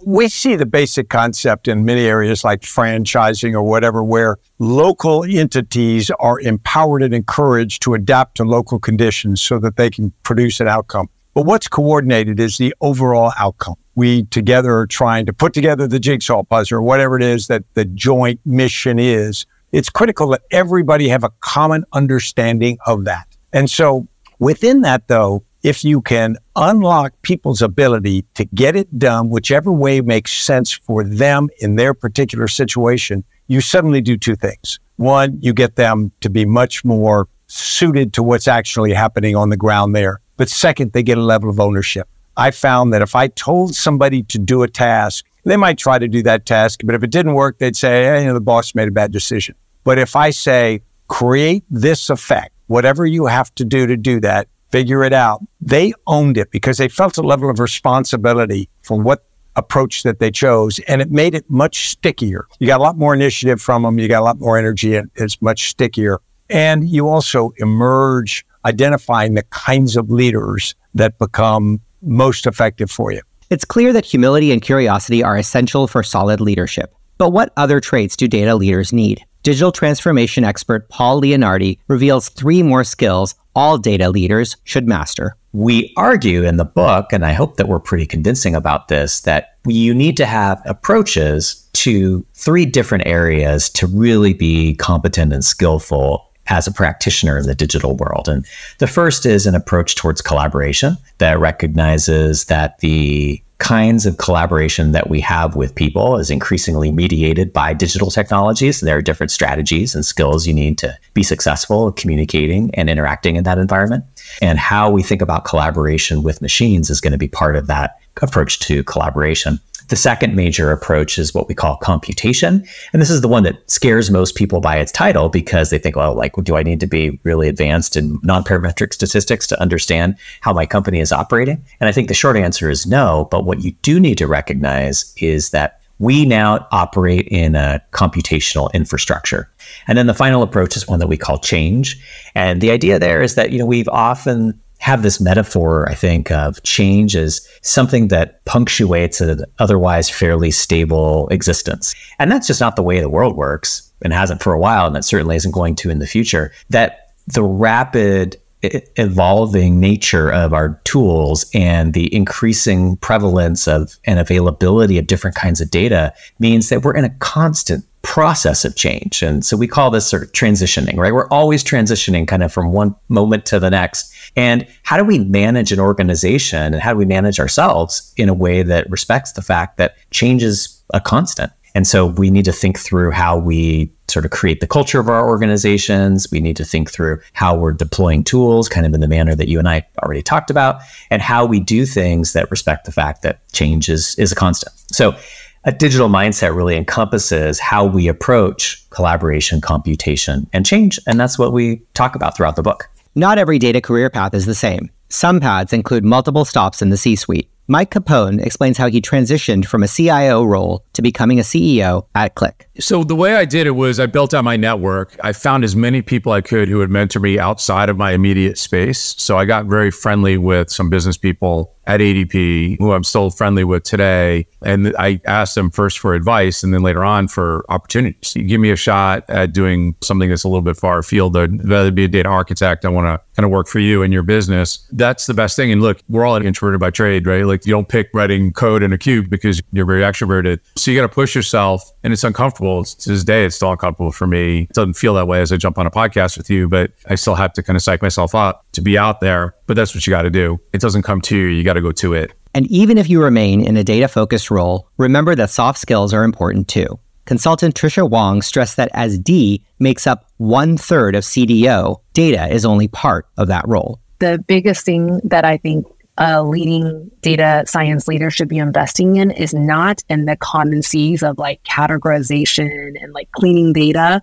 We 0.05 0.29
see 0.29 0.57
the 0.57 0.67
basic 0.67 1.09
concept 1.09 1.69
in 1.69 1.85
many 1.85 2.03
areas 2.03 2.45
like 2.45 2.61
franchising 2.61 3.55
or 3.55 3.63
whatever, 3.63 4.03
where 4.03 4.37
local 4.59 5.25
entities 5.25 6.11
are 6.21 6.39
empowered 6.41 7.03
and 7.03 7.15
encouraged 7.15 7.83
to 7.83 7.95
adapt 7.95 8.37
to 8.37 8.45
local 8.45 8.79
conditions 8.79 9.41
so 9.41 9.59
that 9.59 9.77
they 9.77 9.91
can 9.91 10.13
produce 10.23 10.61
an 10.61 10.69
outcome. 10.69 11.09
But 11.35 11.47
what's 11.47 11.69
coordinated 11.69 12.41
is 12.41 12.59
the 12.59 12.75
overall 12.81 13.33
outcome. 13.39 13.77
We 13.95 14.25
together 14.25 14.77
are 14.77 14.87
trying 14.87 15.27
to 15.27 15.33
put 15.33 15.55
together 15.55 15.87
the 15.87 16.01
jigsaw 16.01 16.43
puzzle 16.43 16.79
or 16.79 16.83
whatever 16.83 17.17
it 17.17 17.23
is 17.23 17.47
that 17.47 17.65
the 17.75 17.85
joint 17.85 18.41
mission 18.45 18.99
is. 18.99 19.47
It's 19.73 19.89
critical 19.89 20.29
that 20.31 20.43
everybody 20.51 21.09
have 21.09 21.25
a 21.25 21.31
common 21.41 21.85
understanding 21.93 22.79
of 22.87 23.05
that. 23.05 23.29
And 23.53 23.71
so 23.71 24.09
Within 24.41 24.81
that, 24.81 25.07
though, 25.07 25.45
if 25.63 25.85
you 25.85 26.01
can 26.01 26.37
unlock 26.57 27.13
people's 27.23 27.63
ability 27.63 28.25
to 28.35 28.45
get 28.47 28.77
it 28.77 28.99
done, 28.99 29.29
whichever 29.29 29.71
way 29.71 30.01
makes 30.01 30.33
sense 30.33 30.73
for 30.73 31.05
them 31.05 31.49
in 31.59 31.77
their 31.77 31.95
particular 31.95 32.49
situation, 32.49 33.25
you 33.47 33.61
suddenly 33.61 34.01
do 34.01 34.17
two 34.17 34.37
things. 34.37 34.79
One, 34.97 35.39
you 35.41 35.53
get 35.53 35.77
them 35.77 36.13
to 36.21 36.31
be 36.31 36.45
much 36.45 36.85
more 36.85 37.29
suited 37.47 38.13
to 38.15 38.23
what's 38.23 38.49
actually 38.49 38.93
happening 38.93 39.35
on 39.37 39.51
the 39.51 39.57
ground 39.57 39.95
there. 39.95 40.21
But 40.37 40.49
second, 40.49 40.93
they 40.93 41.03
get 41.03 41.19
a 41.19 41.23
level 41.23 41.51
of 41.51 41.61
ownership. 41.61 42.09
I 42.37 42.53
found 42.53 42.93
that 42.93 43.03
if 43.03 43.15
I 43.15 43.29
told 43.29 43.75
somebody 43.75 44.23
to 44.25 44.39
do 44.39 44.63
a 44.63 44.69
task, 44.69 45.27
they 45.45 45.57
might 45.57 45.79
try 45.79 45.99
to 45.99 46.09
do 46.09 46.23
that 46.23 46.47
task, 46.47 46.81
but 46.85 46.95
if 46.95 47.03
it 47.03 47.11
didn't 47.11 47.35
work, 47.35 47.59
they'd 47.59 47.77
say, 47.77 48.05
hey, 48.05 48.21
you 48.21 48.29
know, 48.29 48.35
the 48.35 48.41
boss 48.41 48.75
made 48.75 48.89
a 48.89 48.93
bad 48.93 49.13
decision. 49.13 49.55
But 49.85 49.99
if 49.99 50.17
I 50.17 50.31
say, 50.31 50.83
create 51.09 51.65
this 51.71 52.09
effect, 52.09 52.55
whatever 52.69 53.05
you 53.05 53.27
have 53.27 53.55
to 53.57 53.65
do 53.65 53.87
to 53.87 53.97
do 53.97 54.21
that, 54.21 54.49
figure 54.71 55.05
it 55.05 55.13
out. 55.13 55.41
They 55.61 55.93
owned 56.07 56.37
it 56.37 56.51
because 56.51 56.79
they 56.79 56.89
felt 56.89 57.17
a 57.19 57.23
level 57.23 57.51
of 57.51 57.59
responsibility 57.59 58.69
for 58.83 59.01
what 59.01 59.25
approach 59.57 60.05
that 60.05 60.21
they 60.21 60.31
chose 60.31 60.79
and 60.87 61.03
it 61.03 61.11
made 61.11 61.35
it 61.35 61.49
much 61.51 61.89
stickier. 61.89 62.47
You 62.61 62.67
got 62.67 62.81
a 62.81 62.83
lot 62.83 62.97
more 62.97 63.15
initiative 63.15 63.61
from 63.61 63.83
them. 63.83 63.99
You 63.99 64.09
got 64.09 64.21
a 64.21 64.25
lot 64.25 64.39
more 64.39 64.57
energy 64.57 64.97
and 64.97 65.11
it's 65.17 65.41
much 65.43 65.69
stickier. 65.69 66.21
And 66.49 66.89
you 66.89 67.09
also 67.09 67.53
emerge 67.59 68.45
identifying 68.65 69.35
the 69.35 69.43
kinds 69.45 69.97
of 69.97 70.11
leaders 70.11 70.75
that 70.95 71.19
become 71.19 71.81
most 72.03 72.47
effective 72.47 72.91
for 72.91 73.13
you. 73.13 73.23
It's 73.51 73.65
clear 73.65 73.93
that 73.93 74.05
humility 74.05 74.53
and 74.53 74.63
curiosity 74.63 75.23
are 75.23 75.37
essential 75.37 75.87
for 75.87 76.03
solid 76.03 76.41
leadership. 76.41 76.95
But 77.19 77.31
what 77.31 77.53
other 77.57 77.81
traits 77.81 78.17
do 78.17 78.29
data 78.29 78.55
leaders 78.55 78.93
need? 78.93 79.25
Digital 79.43 79.73
transformation 79.73 80.45
expert 80.45 80.89
Paul 80.91 81.23
Leonardi 81.23 81.79
reveals 81.89 82.29
three 82.29 82.63
more 82.63 82.85
skills 82.85 83.35
all 83.55 83.79
data 83.79 84.11
leaders 84.11 84.57
should 84.65 84.87
master. 84.87 85.35
We 85.53 85.93
argue 85.97 86.45
in 86.45 86.57
the 86.57 86.65
book, 86.65 87.13
and 87.13 87.25
I 87.25 87.33
hope 87.33 87.57
that 87.57 87.67
we're 87.67 87.81
pretty 87.81 88.07
convincing 88.07 88.55
about 88.55 88.89
this, 88.89 89.23
that 89.23 89.57
you 89.67 89.95
need 89.95 90.17
to 90.19 90.27
have 90.27 90.63
approaches 90.67 91.67
to 91.73 92.25
three 92.35 92.67
different 92.67 93.07
areas 93.07 93.71
to 93.71 93.87
really 93.87 94.35
be 94.35 94.75
competent 94.75 95.33
and 95.33 95.45
skillful 95.45 96.31
as 96.49 96.67
a 96.67 96.73
practitioner 96.73 97.39
in 97.39 97.47
the 97.47 97.55
digital 97.55 97.97
world. 97.97 98.29
And 98.29 98.45
the 98.79 98.87
first 98.87 99.25
is 99.25 99.47
an 99.47 99.55
approach 99.55 99.95
towards 99.95 100.21
collaboration 100.21 100.97
that 101.19 101.39
recognizes 101.39 102.45
that 102.47 102.79
the 102.81 103.43
kinds 103.61 104.07
of 104.07 104.17
collaboration 104.17 104.93
that 104.93 105.09
we 105.09 105.21
have 105.21 105.55
with 105.55 105.75
people 105.75 106.17
is 106.17 106.31
increasingly 106.31 106.91
mediated 106.91 107.53
by 107.53 107.73
digital 107.75 108.11
technologies. 108.11 108.81
There 108.81 108.97
are 108.97 109.03
different 109.03 109.31
strategies 109.31 109.95
and 109.95 110.05
skills 110.05 110.47
you 110.47 110.55
need 110.55 110.79
to 110.79 110.99
be 111.15 111.23
successful 111.23 111.93
communicating 111.93 112.75
and 112.75 112.91
interacting 112.91 113.37
in 113.37 113.45
that 113.45 113.59
environment. 113.59 114.05
And 114.41 114.59
how 114.59 114.91
we 114.91 115.03
think 115.03 115.23
about 115.23 115.45
collaboration 115.45 116.23
with 116.23 116.43
machines 116.43 116.91
is 116.91 117.01
going 117.01 117.13
to 117.13 117.19
be 117.19 117.29
part 117.29 117.55
of 117.55 117.67
that 117.67 117.99
approach 118.23 118.59
to 118.61 118.83
collaboration. 118.85 119.61
The 119.91 119.97
second 119.97 120.37
major 120.37 120.71
approach 120.71 121.19
is 121.19 121.35
what 121.35 121.49
we 121.49 121.55
call 121.55 121.77
computation. 121.77 122.65
And 122.93 123.03
this 123.03 123.11
is 123.11 123.23
the 123.23 123.29
one 123.29 123.43
that 123.43 123.69
scares 123.69 124.09
most 124.09 124.37
people 124.37 124.61
by 124.61 124.79
its 124.79 124.93
title 124.93 125.29
because 125.29 125.71
they 125.71 125.79
think, 125.79 125.97
well, 125.97 126.15
like, 126.15 126.33
do 126.45 126.55
I 126.57 126.63
need 126.63 126.79
to 126.79 126.87
be 126.87 127.19
really 127.25 127.49
advanced 127.49 127.97
in 127.97 128.21
non 128.23 128.45
parametric 128.45 128.95
statistics 128.95 129.49
to 129.49 129.61
understand 129.61 130.17
how 130.43 130.53
my 130.53 130.65
company 130.65 131.01
is 131.01 131.11
operating? 131.11 131.65
And 131.81 131.89
I 131.89 131.93
think 131.93 132.07
the 132.07 132.15
short 132.15 132.37
answer 132.37 132.71
is 132.71 132.87
no. 132.87 133.27
But 133.33 133.45
what 133.45 133.65
you 133.65 133.73
do 133.83 133.99
need 133.99 134.17
to 134.19 134.29
recognize 134.29 135.13
is 135.17 135.51
that 135.51 135.81
we 135.99 136.25
now 136.25 136.69
operate 136.71 137.27
in 137.27 137.57
a 137.57 137.83
computational 137.93 138.73
infrastructure. 138.73 139.51
And 139.89 139.99
then 139.99 140.07
the 140.07 140.15
final 140.15 140.43
approach 140.43 140.77
is 140.77 140.87
one 140.87 141.01
that 141.01 141.09
we 141.09 141.17
call 141.17 141.39
change. 141.39 142.01
And 142.37 142.61
the 142.61 142.71
idea 142.71 143.01
there 143.01 143.23
is 143.23 143.35
that, 143.35 143.51
you 143.51 143.59
know, 143.59 143.67
we've 143.67 143.89
often 143.89 144.59
have 144.81 145.03
this 145.03 145.21
metaphor, 145.21 145.89
I 145.89 145.95
think, 145.95 146.31
of 146.31 146.63
change 146.63 147.15
as 147.15 147.47
something 147.61 148.09
that 148.09 148.45
punctuates 148.47 149.21
an 149.21 149.45
otherwise 149.59 150.09
fairly 150.09 150.51
stable 150.51 151.29
existence. 151.29 151.95
And 152.19 152.33
that's 152.33 152.47
just 152.47 152.63
not 152.63 152.77
the 152.77 152.83
way 152.83 152.99
the 153.01 153.09
world 153.09 153.37
works 153.37 153.93
and 154.03 154.13
hasn't 154.13 154.43
for 154.43 154.55
a 154.55 154.59
while. 154.59 154.87
And 154.87 154.97
that 154.97 155.05
certainly 155.05 155.37
isn't 155.37 155.53
going 155.53 155.77
to 155.77 155.91
in 155.91 155.99
the 155.99 156.07
future. 156.07 156.51
That 156.71 157.13
the 157.27 157.43
rapid 157.43 158.40
evolving 158.63 159.81
nature 159.81 160.31
of 160.31 160.53
our 160.53 160.81
tools 160.85 161.47
and 161.55 161.95
the 161.95 162.15
increasing 162.15 162.97
prevalence 162.99 163.67
of 163.67 163.99
and 164.05 164.19
availability 164.19 164.99
of 164.99 165.07
different 165.07 165.37
kinds 165.37 165.61
of 165.61 165.71
data 165.71 166.13
means 166.39 166.69
that 166.69 166.83
we're 166.83 166.95
in 166.95 167.05
a 167.05 167.15
constant 167.21 167.85
process 168.03 168.65
of 168.65 168.77
change. 168.77 169.23
And 169.23 169.45
so 169.45 169.57
we 169.57 169.67
call 169.67 169.91
this 169.91 170.07
sort 170.07 170.23
of 170.23 170.33
transitioning, 170.33 170.97
right? 170.97 171.13
We're 171.13 171.29
always 171.29 171.63
transitioning 171.63 172.27
kind 172.27 172.43
of 172.43 172.53
from 172.53 172.73
one 172.73 172.95
moment 173.09 173.45
to 173.47 173.61
the 173.61 173.71
next. 173.71 174.15
And 174.37 174.67
how 174.85 174.97
do 174.97 175.05
we 175.05 175.19
manage 175.19 175.71
an 175.73 175.81
organization 175.81 176.73
and 176.73 176.83
how 176.83 176.93
do 176.93 176.99
we 176.99 177.05
manage 177.05 177.39
ourselves 177.39 178.13
in 178.17 178.29
a 178.29 178.35
way 178.35 178.63
that 178.63 178.91
respects 178.91 179.33
the 179.33 179.43
fact 179.43 179.77
that 179.77 179.97
change 180.11 180.43
is 180.43 180.83
a 180.95 181.01
constant? 181.01 181.53
And 181.75 181.87
so 181.87 182.07
we 182.07 182.31
need 182.31 182.47
to 182.47 182.53
think 182.53 182.79
through 182.79 183.11
how 183.11 183.39
we 183.39 183.93
sort 184.11 184.25
of 184.25 184.31
create 184.31 184.61
the 184.61 184.67
culture 184.67 185.01
of 185.01 185.09
our 185.09 185.29
organizations. 185.29 186.27
We 186.31 186.41
need 186.41 186.57
to 186.57 186.65
think 186.65 186.91
through 186.91 187.21
how 187.33 187.55
we're 187.57 187.73
deploying 187.73 188.25
tools, 188.25 188.69
kind 188.69 188.87
of 188.87 188.93
in 188.95 189.01
the 189.01 189.09
manner 189.09 189.35
that 189.35 189.49
you 189.49 189.59
and 189.59 189.69
I 189.69 189.87
already 190.03 190.23
talked 190.23 190.51
about, 190.51 190.83
and 191.11 191.23
how 191.23 191.47
we 191.47 191.61
do 191.61 191.87
things 191.87 192.33
that 192.33 192.51
respect 192.51 192.85
the 192.85 192.93
fact 192.93 193.23
that 193.23 193.41
change 193.53 193.89
is, 193.89 194.15
is 194.17 194.33
a 194.33 194.35
constant. 194.35 194.75
So 194.89 195.17
a 195.65 195.73
digital 195.73 196.09
mindset 196.09 196.57
really 196.57 196.77
encompasses 196.77 197.59
how 197.59 197.85
we 197.85 198.09
approach 198.09 198.89
collaboration, 198.91 199.61
computation, 199.61 200.49
and 200.53 200.65
change. 200.65 200.99
And 201.07 201.21
that's 201.21 201.39
what 201.39 201.53
we 201.53 201.83
talk 201.95 202.15
about 202.15 202.37
throughout 202.37 202.57
the 202.57 202.63
book. 202.63 202.89
Not 203.15 203.39
every 203.39 203.59
data 203.59 203.81
career 203.81 204.09
path 204.09 204.35
is 204.35 204.47
the 204.47 204.55
same. 204.55 204.91
Some 205.09 205.41
paths 205.41 205.73
include 205.73 206.05
multiple 206.05 206.45
stops 206.45 206.81
in 206.81 206.91
the 206.91 206.97
C 206.97 207.17
suite. 207.17 207.51
Mike 207.67 207.91
Capone 207.91 208.45
explains 208.45 208.79
how 208.79 208.89
he 208.89 209.01
transitioned 209.01 209.65
from 209.65 209.83
a 209.83 209.89
CIO 209.89 210.43
role 210.45 210.85
to 211.01 211.03
becoming 211.03 211.39
a 211.39 211.43
CEO 211.43 212.07
at 212.15 212.35
Qlik? 212.35 212.67
So, 212.79 213.05
the 213.05 213.17
way 213.17 213.35
I 213.35 213.45
did 213.45 213.67
it 213.67 213.73
was 213.73 213.99
I 213.99 214.07
built 214.07 214.35
out 214.35 214.45
my 214.45 214.57
network. 214.57 215.17
I 215.23 215.33
found 215.33 215.65
as 215.65 215.75
many 215.75 216.03
people 216.03 216.33
I 216.33 216.41
could 216.41 216.69
who 216.69 216.79
would 216.79 216.91
mentor 216.91 217.21
me 217.21 217.39
outside 217.39 217.89
of 217.89 217.97
my 217.97 218.13
immediate 218.13 218.59
space. 218.59 219.15
So, 219.19 219.37
I 219.37 219.45
got 219.45 219.67
very 219.67 219.91
friendly 219.91 220.39
with 220.39 220.71
some 220.71 220.91
business 220.91 221.17
people 221.17 221.75
at 221.91 222.01
ADP, 222.01 222.79
who 222.79 222.93
I'm 222.93 223.03
still 223.03 223.31
friendly 223.31 223.65
with 223.65 223.83
today. 223.83 224.47
And 224.63 224.95
I 224.97 225.21
asked 225.27 225.57
them 225.57 225.71
first 225.71 225.99
for 225.99 226.15
advice 226.15 226.63
and 226.63 226.73
then 226.73 226.83
later 226.83 227.03
on 227.03 227.27
for 227.27 227.65
opportunities. 227.69 228.37
You 228.37 228.45
give 228.45 228.61
me 228.61 228.71
a 228.71 228.77
shot 228.77 229.25
at 229.29 229.53
doing 229.53 229.97
something 230.01 230.29
that's 230.29 230.45
a 230.45 230.49
little 230.49 230.63
bit 230.63 230.77
far 230.77 230.99
afield, 230.99 231.35
whether 231.35 231.91
be 231.91 232.05
a 232.05 232.09
data 232.09 232.29
architect, 232.29 232.85
I 232.85 232.91
want 232.91 233.07
to 233.07 233.21
kind 233.35 233.45
of 233.45 233.51
work 233.51 233.67
for 233.67 233.81
you 233.81 234.05
and 234.05 234.13
your 234.13 234.23
business. 234.23 234.87
That's 234.93 235.27
the 235.27 235.35
best 235.35 235.57
thing. 235.57 235.73
And 235.73 235.83
look, 235.83 236.01
we're 236.09 236.25
all 236.25 236.37
introverted 236.37 236.79
by 236.79 236.91
trade, 236.91 237.27
right? 237.27 237.45
Like 237.45 237.67
you 237.67 237.73
don't 237.73 237.89
pick 237.89 238.11
writing 238.15 238.53
code 238.53 238.85
in 238.85 238.93
a 238.93 238.99
cube 238.99 239.29
because 239.29 239.61
you're 239.73 239.87
very 239.87 240.03
extroverted. 240.03 240.61
So 240.77 240.90
you 240.91 241.01
got 241.01 241.07
to 241.07 241.15
push 241.15 241.35
yourself 241.35 241.91
and 242.03 242.13
it's 242.13 242.25
uncomfortable. 242.25 242.81
It's, 242.81 242.95
to 242.95 243.11
this 243.11 243.25
day, 243.25 243.45
it's 243.45 243.57
still 243.57 243.73
uncomfortable 243.73 244.13
for 244.13 244.27
me. 244.27 244.63
It 244.63 244.75
doesn't 244.75 244.95
feel 244.95 245.15
that 245.15 245.27
way 245.27 245.41
as 245.41 245.53
I 245.53 245.57
jump 245.57 245.79
on 245.79 245.87
a 245.87 245.91
podcast 245.91 246.37
with 246.37 246.51
you, 246.51 246.69
but 246.69 246.93
I 247.09 247.15
still 247.15 247.35
have 247.35 247.53
to 247.55 247.63
kind 247.63 247.77
of 247.77 247.83
psych 247.83 248.03
myself 248.03 248.35
up 248.35 248.65
to 248.73 248.81
be 248.81 248.99
out 248.99 249.21
there. 249.21 249.55
But 249.67 249.75
that's 249.75 249.95
what 249.95 250.07
you 250.07 250.11
got 250.11 250.23
to 250.23 250.31
do. 250.31 250.59
It 250.73 250.81
doesn't 250.81 251.03
come 251.03 251.21
to 251.23 251.37
you. 251.37 251.47
You 251.47 251.65
got 251.65 251.75
to 251.75 251.81
go 251.81 251.93
to 251.93 252.15
it. 252.15 252.33
And 252.55 252.67
even 252.67 252.99
if 252.99 253.09
you 253.09 253.23
remain 253.23 253.61
in 253.61 253.77
a 253.77 253.85
data 253.85 254.09
focused 254.09 254.51
role, 254.51 254.89
remember 254.97 255.35
that 255.37 255.51
soft 255.51 255.79
skills 255.79 256.13
are 256.13 256.25
important 256.25 256.69
too. 256.69 256.99
Consultant 257.27 257.75
Tricia 257.77 258.09
Wang 258.09 258.43
stressed 258.43 258.77
that 258.77 258.91
as 258.93 259.19
D 259.19 259.65
makes 259.79 260.07
up 260.07 260.27
one 260.39 260.77
third 260.77 261.15
of 261.15 261.23
CDO, 261.23 262.01
data 262.13 262.53
is 262.53 262.65
only 262.65 262.89
part 262.89 263.29
of 263.37 263.47
that 263.49 263.67
role. 263.69 264.01
The 264.19 264.43
biggest 264.49 264.85
thing 264.85 265.21
that 265.25 265.45
I 265.45 265.57
think 265.57 265.87
a 266.21 266.43
leading 266.43 267.11
data 267.23 267.65
science 267.67 268.07
leader 268.07 268.31
should 268.31 268.49
be 268.49 268.59
investing 268.59 269.17
in 269.17 269.31
is 269.31 269.55
not 269.55 270.05
in 270.11 270.27
the 270.27 270.37
common 270.37 270.83
C's 270.83 271.23
of 271.23 271.39
like 271.39 271.63
categorization 271.65 272.93
and 273.01 273.13
like 273.15 273.33
cleaning 273.33 273.73
data. 273.73 274.21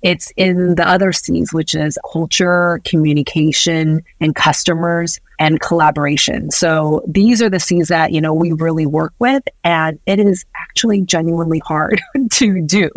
It's 0.00 0.32
in 0.36 0.76
the 0.76 0.88
other 0.88 1.12
C's, 1.12 1.52
which 1.52 1.74
is 1.74 1.98
culture, 2.10 2.80
communication, 2.84 4.02
and 4.20 4.34
customers 4.34 5.20
and 5.40 5.58
collaboration. 5.60 6.50
So 6.50 7.02
these 7.08 7.40
are 7.40 7.48
the 7.48 7.58
C's 7.58 7.88
that, 7.88 8.12
you 8.12 8.20
know, 8.20 8.34
we 8.34 8.52
really 8.52 8.84
work 8.84 9.14
with 9.18 9.42
and 9.64 9.98
it 10.04 10.20
is 10.20 10.44
actually 10.54 11.00
genuinely 11.00 11.60
hard 11.60 12.00
to 12.32 12.62
do. 12.62 12.90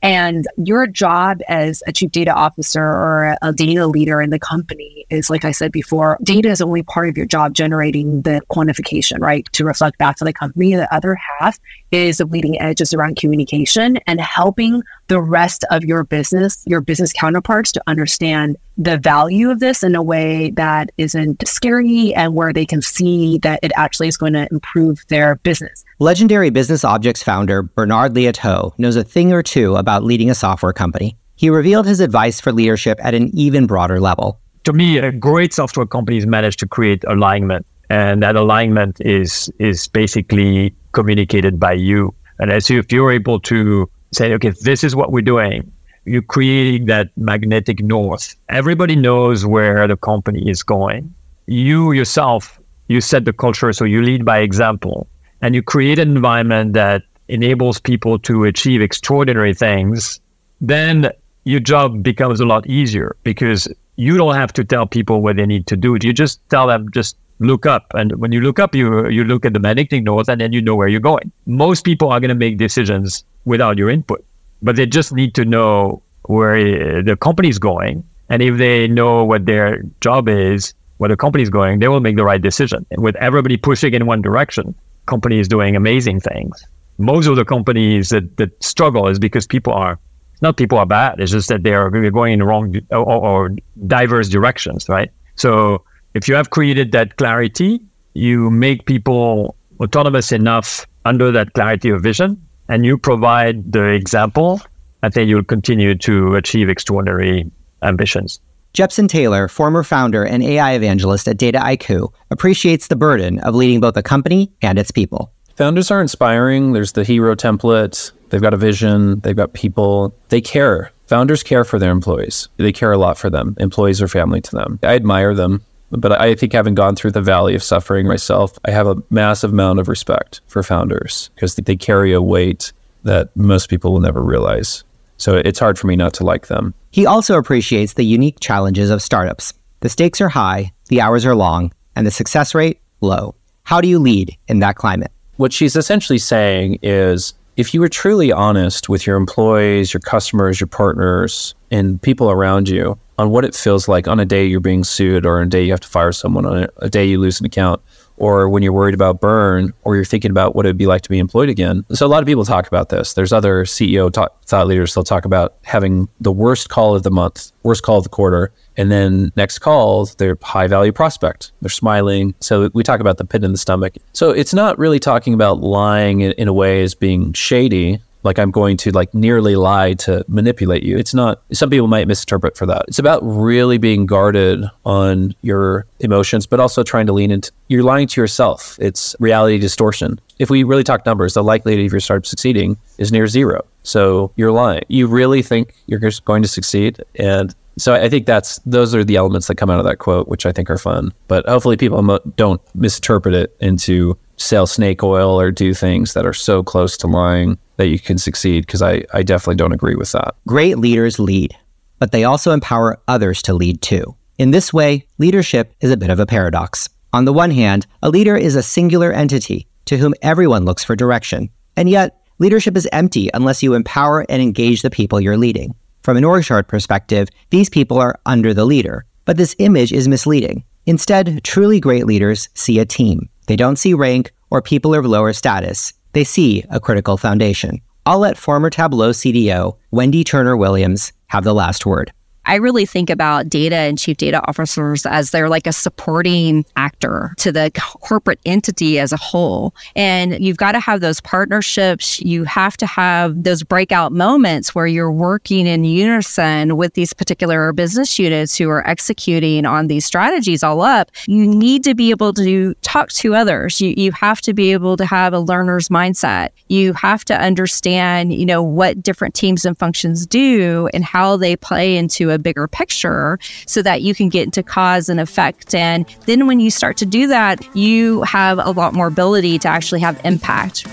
And 0.00 0.46
your 0.56 0.86
job 0.86 1.40
as 1.48 1.82
a 1.88 1.92
chief 1.92 2.12
data 2.12 2.32
officer 2.32 2.82
or 2.82 3.36
a 3.42 3.52
data 3.52 3.88
leader 3.88 4.22
in 4.22 4.30
the 4.30 4.38
company 4.38 5.06
is, 5.10 5.28
like 5.28 5.44
I 5.44 5.50
said 5.50 5.72
before, 5.72 6.18
data 6.22 6.48
is 6.48 6.60
only 6.60 6.84
part 6.84 7.08
of 7.08 7.16
your 7.16 7.26
job 7.26 7.52
generating 7.52 8.22
the 8.22 8.40
quantification, 8.48 9.18
right? 9.18 9.48
To 9.52 9.64
reflect 9.64 9.98
back 9.98 10.16
to 10.18 10.24
the 10.24 10.32
company. 10.32 10.76
The 10.76 10.94
other 10.94 11.16
half 11.16 11.58
is 11.90 12.18
the 12.18 12.26
leading 12.26 12.60
edges 12.60 12.94
around 12.94 13.16
communication 13.16 13.96
and 14.06 14.20
helping 14.20 14.82
the 15.08 15.20
rest 15.20 15.64
of 15.72 15.84
your 15.84 16.04
business, 16.04 16.62
your 16.66 16.80
business 16.80 17.12
counterparts 17.12 17.72
to 17.72 17.82
understand 17.88 18.56
the 18.76 18.98
value 18.98 19.50
of 19.50 19.58
this 19.58 19.82
in 19.82 19.96
a 19.96 20.02
way 20.02 20.50
that 20.52 20.90
isn't 20.96 21.46
scary 21.48 21.87
and 22.14 22.34
where 22.34 22.52
they 22.52 22.66
can 22.66 22.82
see 22.82 23.38
that 23.38 23.60
it 23.62 23.72
actually 23.76 24.08
is 24.08 24.16
going 24.16 24.34
to 24.34 24.46
improve 24.50 25.04
their 25.08 25.36
business. 25.36 25.84
Legendary 25.98 26.50
Business 26.50 26.84
Objects 26.84 27.22
founder 27.22 27.62
Bernard 27.62 28.14
Liautaud 28.14 28.78
knows 28.78 28.96
a 28.96 29.04
thing 29.04 29.32
or 29.32 29.42
two 29.42 29.76
about 29.76 30.04
leading 30.04 30.30
a 30.30 30.34
software 30.34 30.72
company. 30.72 31.16
He 31.36 31.50
revealed 31.50 31.86
his 31.86 32.00
advice 32.00 32.40
for 32.40 32.52
leadership 32.52 32.98
at 33.02 33.14
an 33.14 33.30
even 33.36 33.66
broader 33.66 34.00
level 34.00 34.40
to 34.68 34.74
me, 34.74 34.98
a 34.98 35.10
great 35.10 35.54
software 35.54 35.86
companies 35.86 36.26
manage 36.26 36.58
to 36.58 36.68
create 36.68 37.02
alignment, 37.04 37.64
and 37.88 38.22
that 38.22 38.36
alignment 38.36 39.00
is 39.00 39.50
is 39.58 39.88
basically 39.88 40.74
communicated 40.92 41.58
by 41.58 41.72
you. 41.72 42.14
And 42.38 42.50
as 42.50 42.68
you, 42.68 42.78
if 42.78 42.92
you're 42.92 43.10
able 43.10 43.40
to 43.40 43.88
say, 44.12 44.34
okay, 44.34 44.50
this 44.60 44.84
is 44.84 44.94
what 44.94 45.10
we're 45.10 45.22
doing, 45.22 45.72
you're 46.04 46.20
creating 46.20 46.84
that 46.86 47.08
magnetic 47.16 47.82
north. 47.82 48.36
Everybody 48.50 48.94
knows 48.94 49.46
where 49.46 49.88
the 49.88 49.96
company 49.96 50.48
is 50.50 50.62
going. 50.62 51.14
You 51.48 51.92
yourself, 51.92 52.60
you 52.88 53.00
set 53.00 53.24
the 53.24 53.32
culture, 53.32 53.72
so 53.72 53.86
you 53.86 54.02
lead 54.02 54.22
by 54.22 54.40
example, 54.40 55.08
and 55.40 55.54
you 55.54 55.62
create 55.62 55.98
an 55.98 56.14
environment 56.14 56.74
that 56.74 57.04
enables 57.28 57.80
people 57.80 58.18
to 58.18 58.44
achieve 58.44 58.82
extraordinary 58.82 59.54
things. 59.54 60.20
Then 60.60 61.10
your 61.44 61.60
job 61.60 62.02
becomes 62.02 62.40
a 62.40 62.44
lot 62.44 62.66
easier 62.66 63.16
because 63.22 63.66
you 63.96 64.18
don't 64.18 64.34
have 64.34 64.52
to 64.52 64.62
tell 64.62 64.86
people 64.86 65.22
what 65.22 65.36
they 65.36 65.46
need 65.46 65.66
to 65.68 65.76
do. 65.76 65.96
You 66.02 66.12
just 66.12 66.46
tell 66.50 66.66
them 66.66 66.90
just 66.90 67.16
look 67.38 67.64
up, 67.64 67.86
and 67.94 68.14
when 68.16 68.30
you 68.30 68.42
look 68.42 68.58
up, 68.58 68.74
you 68.74 69.08
you 69.08 69.24
look 69.24 69.46
at 69.46 69.54
the 69.54 69.58
magnetic 69.58 70.02
north, 70.02 70.28
and 70.28 70.42
then 70.42 70.52
you 70.52 70.60
know 70.60 70.76
where 70.76 70.88
you're 70.88 71.00
going. 71.00 71.32
Most 71.46 71.82
people 71.82 72.10
are 72.12 72.20
going 72.20 72.28
to 72.28 72.34
make 72.34 72.58
decisions 72.58 73.24
without 73.46 73.78
your 73.78 73.88
input, 73.88 74.22
but 74.60 74.76
they 74.76 74.84
just 74.84 75.14
need 75.14 75.34
to 75.36 75.46
know 75.46 76.02
where 76.24 76.98
uh, 76.98 77.00
the 77.00 77.16
company 77.16 77.48
is 77.48 77.58
going, 77.58 78.04
and 78.28 78.42
if 78.42 78.58
they 78.58 78.86
know 78.86 79.24
what 79.24 79.46
their 79.46 79.82
job 80.02 80.28
is, 80.28 80.74
where 80.98 81.08
the 81.08 81.16
company 81.16 81.42
is 81.42 81.50
going, 81.50 81.78
they 81.78 81.88
will 81.88 82.00
make 82.00 82.16
the 82.16 82.24
right 82.24 82.40
decision. 82.40 82.86
And 82.90 83.02
with 83.02 83.16
everybody 83.16 83.56
pushing 83.56 83.94
in 83.94 84.06
one 84.06 84.22
direction, 84.22 84.74
company 85.06 85.38
is 85.38 85.48
doing 85.48 85.74
amazing 85.74 86.20
things. 86.20 86.62
Most 86.98 87.26
of 87.26 87.36
the 87.36 87.44
companies 87.44 88.10
that, 88.10 88.36
that 88.36 88.62
struggle 88.62 89.08
is 89.08 89.18
because 89.18 89.46
people 89.46 89.72
are 89.72 89.98
not 90.40 90.56
people 90.56 90.78
are 90.78 90.86
bad. 90.86 91.18
It's 91.18 91.32
just 91.32 91.48
that 91.48 91.62
they 91.64 91.74
are 91.74 91.90
going 91.90 92.34
in 92.34 92.38
the 92.38 92.44
wrong 92.44 92.74
or, 92.90 92.98
or 92.98 93.50
diverse 93.86 94.28
directions, 94.28 94.88
right? 94.88 95.10
So 95.34 95.84
if 96.14 96.28
you 96.28 96.34
have 96.34 96.50
created 96.50 96.92
that 96.92 97.16
clarity, 97.16 97.80
you 98.14 98.50
make 98.50 98.86
people 98.86 99.56
autonomous 99.80 100.32
enough 100.32 100.86
under 101.04 101.30
that 101.32 101.54
clarity 101.54 101.90
of 101.90 102.02
vision, 102.02 102.40
and 102.68 102.84
you 102.84 102.98
provide 102.98 103.72
the 103.72 103.84
example, 103.84 104.60
I 105.02 105.08
think 105.08 105.28
you'll 105.28 105.44
continue 105.44 105.94
to 105.96 106.34
achieve 106.34 106.68
extraordinary 106.68 107.50
ambitions. 107.82 108.40
Jepson 108.74 109.08
Taylor, 109.08 109.48
former 109.48 109.82
founder 109.82 110.24
and 110.24 110.42
AI 110.42 110.72
evangelist 110.72 111.26
at 111.26 111.38
Dataiku, 111.38 112.12
appreciates 112.30 112.88
the 112.88 112.96
burden 112.96 113.40
of 113.40 113.54
leading 113.54 113.80
both 113.80 113.96
a 113.96 114.02
company 114.02 114.52
and 114.62 114.78
its 114.78 114.90
people. 114.90 115.32
Founders 115.56 115.90
are 115.90 116.00
inspiring. 116.00 116.72
There's 116.72 116.92
the 116.92 117.02
hero 117.02 117.34
template. 117.34 118.12
They've 118.30 118.42
got 118.42 118.54
a 118.54 118.58
vision. 118.58 119.20
They've 119.20 119.34
got 119.34 119.54
people. 119.54 120.14
They 120.28 120.40
care. 120.40 120.92
Founders 121.06 121.42
care 121.42 121.64
for 121.64 121.78
their 121.78 121.90
employees. 121.90 122.48
They 122.58 122.70
care 122.70 122.92
a 122.92 122.98
lot 122.98 123.18
for 123.18 123.30
them. 123.30 123.56
Employees 123.58 124.00
are 124.00 124.08
family 124.08 124.40
to 124.42 124.50
them. 124.52 124.78
I 124.82 124.94
admire 124.94 125.34
them. 125.34 125.64
But 125.90 126.12
I 126.12 126.34
think 126.34 126.52
having 126.52 126.74
gone 126.74 126.96
through 126.96 127.12
the 127.12 127.22
valley 127.22 127.54
of 127.54 127.62
suffering 127.62 128.06
myself, 128.06 128.58
I 128.66 128.70
have 128.70 128.86
a 128.86 129.02
massive 129.08 129.52
amount 129.52 129.80
of 129.80 129.88
respect 129.88 130.42
for 130.46 130.62
founders 130.62 131.30
because 131.34 131.54
they 131.54 131.76
carry 131.76 132.12
a 132.12 132.20
weight 132.20 132.72
that 133.04 133.34
most 133.34 133.70
people 133.70 133.92
will 133.92 134.00
never 134.00 134.22
realize. 134.22 134.84
So 135.18 135.36
it's 135.44 135.58
hard 135.58 135.78
for 135.78 135.86
me 135.86 135.96
not 135.96 136.14
to 136.14 136.24
like 136.24 136.46
them. 136.46 136.74
He 136.90 137.04
also 137.04 137.36
appreciates 137.36 137.94
the 137.94 138.04
unique 138.04 138.40
challenges 138.40 138.90
of 138.90 139.02
startups. 139.02 139.52
The 139.80 139.88
stakes 139.88 140.20
are 140.20 140.28
high, 140.28 140.72
the 140.88 141.00
hours 141.00 141.26
are 141.26 141.34
long, 141.34 141.72
and 141.94 142.06
the 142.06 142.10
success 142.10 142.54
rate 142.54 142.80
low. 143.00 143.34
How 143.64 143.80
do 143.80 143.88
you 143.88 143.98
lead 143.98 144.36
in 144.48 144.60
that 144.60 144.76
climate? 144.76 145.12
What 145.36 145.52
she's 145.52 145.76
essentially 145.76 146.18
saying 146.18 146.78
is 146.82 147.34
if 147.56 147.74
you 147.74 147.80
were 147.80 147.88
truly 147.88 148.32
honest 148.32 148.88
with 148.88 149.06
your 149.06 149.16
employees, 149.16 149.92
your 149.92 150.00
customers, 150.00 150.60
your 150.60 150.68
partners, 150.68 151.54
and 151.70 152.00
people 152.00 152.30
around 152.30 152.68
you 152.68 152.98
on 153.18 153.30
what 153.30 153.44
it 153.44 153.54
feels 153.54 153.88
like 153.88 154.06
on 154.06 154.20
a 154.20 154.24
day 154.24 154.46
you're 154.46 154.60
being 154.60 154.84
sued 154.84 155.26
or 155.26 155.40
a 155.40 155.48
day 155.48 155.64
you 155.64 155.72
have 155.72 155.80
to 155.80 155.88
fire 155.88 156.12
someone, 156.12 156.46
on 156.46 156.68
a 156.78 156.88
day 156.88 157.04
you 157.04 157.18
lose 157.18 157.40
an 157.40 157.46
account, 157.46 157.82
or 158.18 158.48
when 158.48 158.62
you're 158.62 158.72
worried 158.72 158.94
about 158.94 159.20
burn, 159.20 159.72
or 159.84 159.96
you're 159.96 160.04
thinking 160.04 160.30
about 160.30 160.54
what 160.54 160.66
it'd 160.66 160.76
be 160.76 160.86
like 160.86 161.02
to 161.02 161.08
be 161.08 161.18
employed 161.18 161.48
again. 161.48 161.84
So 161.92 162.06
a 162.06 162.08
lot 162.08 162.22
of 162.22 162.26
people 162.26 162.44
talk 162.44 162.66
about 162.66 162.88
this. 162.88 163.14
There's 163.14 163.32
other 163.32 163.64
CEO 163.64 164.12
thought 164.12 164.66
leaders. 164.66 164.94
They'll 164.94 165.04
talk 165.04 165.24
about 165.24 165.54
having 165.64 166.08
the 166.20 166.32
worst 166.32 166.68
call 166.68 166.94
of 166.94 167.02
the 167.02 167.10
month, 167.10 167.52
worst 167.62 167.82
call 167.82 167.98
of 167.98 168.04
the 168.04 168.10
quarter, 168.10 168.52
and 168.76 168.92
then 168.92 169.32
next 169.36 169.58
call, 169.58 170.06
they're 170.18 170.38
high 170.40 170.68
value 170.68 170.92
prospect. 170.92 171.52
They're 171.60 171.68
smiling. 171.68 172.34
So 172.40 172.70
we 172.74 172.84
talk 172.84 173.00
about 173.00 173.18
the 173.18 173.24
pit 173.24 173.42
in 173.42 173.50
the 173.50 173.58
stomach. 173.58 173.96
So 174.12 174.30
it's 174.30 174.54
not 174.54 174.78
really 174.78 175.00
talking 175.00 175.34
about 175.34 175.60
lying 175.60 176.20
in, 176.20 176.32
in 176.32 176.46
a 176.46 176.52
way 176.52 176.82
as 176.82 176.94
being 176.94 177.32
shady 177.32 178.00
like 178.22 178.38
I'm 178.38 178.50
going 178.50 178.76
to 178.78 178.90
like 178.90 179.12
nearly 179.14 179.56
lie 179.56 179.94
to 179.94 180.24
manipulate 180.28 180.82
you. 180.82 180.96
It's 180.96 181.14
not 181.14 181.42
some 181.52 181.70
people 181.70 181.86
might 181.86 182.08
misinterpret 182.08 182.56
for 182.56 182.66
that. 182.66 182.84
It's 182.88 182.98
about 182.98 183.20
really 183.22 183.78
being 183.78 184.06
guarded 184.06 184.64
on 184.84 185.34
your 185.42 185.86
emotions, 186.00 186.46
but 186.46 186.60
also 186.60 186.82
trying 186.82 187.06
to 187.06 187.12
lean 187.12 187.30
into 187.30 187.52
you're 187.68 187.82
lying 187.82 188.08
to 188.08 188.20
yourself. 188.20 188.78
It's 188.80 189.14
reality 189.20 189.58
distortion. 189.58 190.20
If 190.38 190.50
we 190.50 190.62
really 190.62 190.84
talk 190.84 191.04
numbers, 191.04 191.34
the 191.34 191.42
likelihood 191.42 191.84
of 191.84 191.92
your 191.92 192.00
startup 192.00 192.26
succeeding 192.26 192.76
is 192.98 193.12
near 193.12 193.26
zero. 193.26 193.64
So 193.82 194.32
you're 194.36 194.52
lying. 194.52 194.84
You 194.88 195.06
really 195.06 195.42
think 195.42 195.74
you're 195.86 196.00
just 196.00 196.24
going 196.24 196.42
to 196.42 196.48
succeed 196.48 197.02
and 197.16 197.54
so 197.78 197.94
I 197.94 198.08
think 198.08 198.26
that's 198.26 198.58
those 198.66 198.92
are 198.92 199.04
the 199.04 199.14
elements 199.14 199.46
that 199.46 199.54
come 199.54 199.70
out 199.70 199.78
of 199.78 199.84
that 199.84 199.98
quote, 199.98 200.26
which 200.26 200.46
I 200.46 200.52
think 200.52 200.68
are 200.68 200.78
fun. 200.78 201.12
But 201.28 201.48
hopefully, 201.48 201.76
people 201.76 202.18
don't 202.36 202.60
misinterpret 202.74 203.34
it 203.34 203.56
into 203.60 204.18
sell 204.36 204.66
snake 204.66 205.02
oil 205.02 205.40
or 205.40 205.50
do 205.50 205.72
things 205.74 206.14
that 206.14 206.26
are 206.26 206.32
so 206.32 206.62
close 206.62 206.96
to 206.98 207.06
lying 207.06 207.56
that 207.78 207.88
you 207.88 207.98
can 207.98 208.18
succeed 208.18 208.66
because 208.66 208.82
I, 208.82 209.04
I 209.14 209.22
definitely 209.22 209.56
don't 209.56 209.72
agree 209.72 209.94
with 209.94 210.12
that. 210.12 210.34
Great 210.46 210.78
leaders 210.78 211.18
lead, 211.18 211.56
but 211.98 212.12
they 212.12 212.24
also 212.24 212.52
empower 212.52 213.00
others 213.08 213.40
to 213.42 213.54
lead 213.54 213.80
too. 213.80 214.14
In 214.36 214.50
this 214.50 214.72
way, 214.72 215.06
leadership 215.16 215.74
is 215.80 215.90
a 215.90 215.96
bit 215.96 216.10
of 216.10 216.20
a 216.20 216.26
paradox. 216.26 216.88
On 217.12 217.24
the 217.24 217.32
one 217.32 217.50
hand, 217.50 217.86
a 218.02 218.10
leader 218.10 218.36
is 218.36 218.54
a 218.54 218.62
singular 218.62 219.12
entity 219.12 219.66
to 219.86 219.96
whom 219.96 220.14
everyone 220.20 220.64
looks 220.64 220.84
for 220.84 220.94
direction. 220.94 221.48
And 221.76 221.88
yet, 221.88 222.20
leadership 222.38 222.76
is 222.76 222.88
empty 222.92 223.30
unless 223.32 223.62
you 223.62 223.74
empower 223.74 224.26
and 224.28 224.42
engage 224.42 224.82
the 224.82 224.90
people 224.90 225.20
you're 225.20 225.38
leading. 225.38 225.74
From 226.02 226.16
an 226.16 226.24
org 226.24 226.44
chart 226.44 226.68
perspective, 226.68 227.28
these 227.50 227.70
people 227.70 227.98
are 227.98 228.20
under 228.26 228.52
the 228.52 228.64
leader, 228.64 229.06
but 229.24 229.36
this 229.36 229.56
image 229.58 229.92
is 229.92 230.08
misleading. 230.08 230.64
Instead, 230.86 231.42
truly 231.44 231.80
great 231.80 232.06
leaders 232.06 232.48
see 232.54 232.78
a 232.78 232.86
team. 232.86 233.28
They 233.46 233.56
don't 233.56 233.76
see 233.76 233.94
rank 233.94 234.32
or 234.50 234.62
people 234.62 234.94
of 234.94 235.04
lower 235.04 235.32
status 235.32 235.92
they 236.12 236.24
see 236.24 236.64
a 236.70 236.80
critical 236.80 237.16
foundation. 237.16 237.80
I'll 238.06 238.20
let 238.20 238.38
former 238.38 238.70
Tableau 238.70 239.10
CDO 239.10 239.76
Wendy 239.90 240.24
Turner 240.24 240.56
Williams 240.56 241.12
have 241.26 241.44
the 241.44 241.54
last 241.54 241.84
word. 241.84 242.12
I 242.48 242.54
really 242.54 242.86
think 242.86 243.10
about 243.10 243.50
data 243.50 243.76
and 243.76 243.98
chief 243.98 244.16
data 244.16 244.40
officers 244.48 245.04
as 245.04 245.30
they're 245.30 245.50
like 245.50 245.66
a 245.66 245.72
supporting 245.72 246.64
actor 246.76 247.34
to 247.36 247.52
the 247.52 247.70
corporate 248.00 248.40
entity 248.46 248.98
as 248.98 249.12
a 249.12 249.18
whole. 249.18 249.74
And 249.94 250.42
you've 250.42 250.56
got 250.56 250.72
to 250.72 250.80
have 250.80 251.02
those 251.02 251.20
partnerships. 251.20 252.20
You 252.22 252.44
have 252.44 252.76
to 252.78 252.86
have 252.86 253.44
those 253.44 253.62
breakout 253.62 254.12
moments 254.12 254.74
where 254.74 254.86
you're 254.86 255.12
working 255.12 255.66
in 255.66 255.84
unison 255.84 256.78
with 256.78 256.94
these 256.94 257.12
particular 257.12 257.74
business 257.74 258.18
units 258.18 258.56
who 258.56 258.70
are 258.70 258.86
executing 258.88 259.66
on 259.66 259.88
these 259.88 260.06
strategies 260.06 260.62
all 260.62 260.80
up. 260.80 261.10
You 261.26 261.46
need 261.46 261.84
to 261.84 261.94
be 261.94 262.10
able 262.10 262.32
to 262.32 262.72
talk 262.80 263.10
to 263.10 263.34
others. 263.34 263.78
You, 263.80 263.92
you 263.94 264.10
have 264.12 264.40
to 264.40 264.54
be 264.54 264.72
able 264.72 264.96
to 264.96 265.04
have 265.04 265.34
a 265.34 265.40
learner's 265.40 265.90
mindset. 265.90 266.50
You 266.68 266.94
have 266.94 267.26
to 267.26 267.38
understand, 267.38 268.32
you 268.32 268.46
know, 268.46 268.62
what 268.62 269.02
different 269.02 269.34
teams 269.34 269.66
and 269.66 269.76
functions 269.76 270.26
do 270.26 270.88
and 270.94 271.04
how 271.04 271.36
they 271.36 271.54
play 271.54 271.94
into 271.94 272.30
a 272.30 272.37
bigger 272.38 272.66
picture 272.68 273.38
so 273.66 273.82
that 273.82 274.02
you 274.02 274.14
can 274.14 274.28
get 274.28 274.44
into 274.44 274.62
cause 274.62 275.08
and 275.08 275.20
effect. 275.20 275.74
And 275.74 276.06
then 276.26 276.46
when 276.46 276.60
you 276.60 276.70
start 276.70 276.96
to 276.98 277.06
do 277.06 277.26
that, 277.28 277.76
you 277.76 278.22
have 278.22 278.58
a 278.58 278.70
lot 278.70 278.94
more 278.94 279.06
ability 279.06 279.58
to 279.60 279.68
actually 279.68 280.00
have 280.00 280.20
impact. 280.24 280.86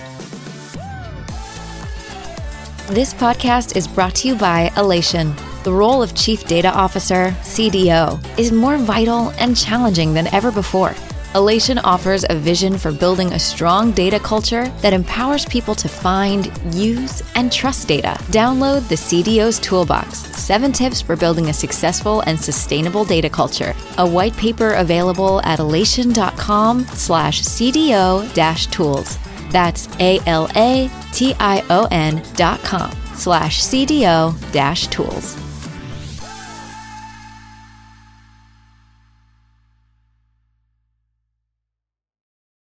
This 2.89 3.15
podcast 3.15 3.75
is 3.75 3.87
brought 3.87 4.13
to 4.15 4.27
you 4.27 4.35
by 4.35 4.69
Alation. 4.75 5.35
The 5.63 5.73
role 5.73 6.03
of 6.03 6.13
Chief 6.13 6.45
Data 6.45 6.69
Officer, 6.69 7.35
CDO, 7.41 8.23
is 8.37 8.51
more 8.51 8.77
vital 8.77 9.31
and 9.39 9.57
challenging 9.57 10.13
than 10.13 10.27
ever 10.27 10.51
before. 10.51 10.93
Alation 11.35 11.81
offers 11.83 12.23
a 12.29 12.33
vision 12.33 12.77
for 12.77 12.93
building 12.93 13.33
a 13.33 13.39
strong 13.39 13.91
data 13.91 14.17
culture 14.17 14.69
that 14.79 14.93
empowers 14.93 15.45
people 15.45 15.75
to 15.75 15.89
find, 15.89 16.49
use, 16.73 17.21
and 17.35 17.51
trust 17.51 17.89
data. 17.89 18.17
Download 18.31 18.87
the 18.87 18.95
CDO's 18.95 19.59
Toolbox 19.59 20.19
Seven 20.41 20.71
Tips 20.71 21.01
for 21.01 21.17
Building 21.17 21.49
a 21.49 21.53
Successful 21.53 22.21
and 22.21 22.39
Sustainable 22.39 23.03
Data 23.03 23.29
Culture. 23.29 23.75
A 23.97 24.09
white 24.09 24.37
paper 24.37 24.75
available 24.75 25.41
at 25.41 25.59
alation.com 25.59 26.85
slash 26.85 27.41
CDO 27.41 28.71
tools. 28.71 29.17
That's 29.49 29.89
A 29.99 30.21
L 30.27 30.47
A 30.55 30.89
T 31.11 31.35
I 31.37 31.65
O 31.69 31.85
N 31.91 32.23
dot 32.35 32.61
com 32.61 32.91
slash 33.13 33.61
CDO 33.61 34.89
tools. 34.89 35.44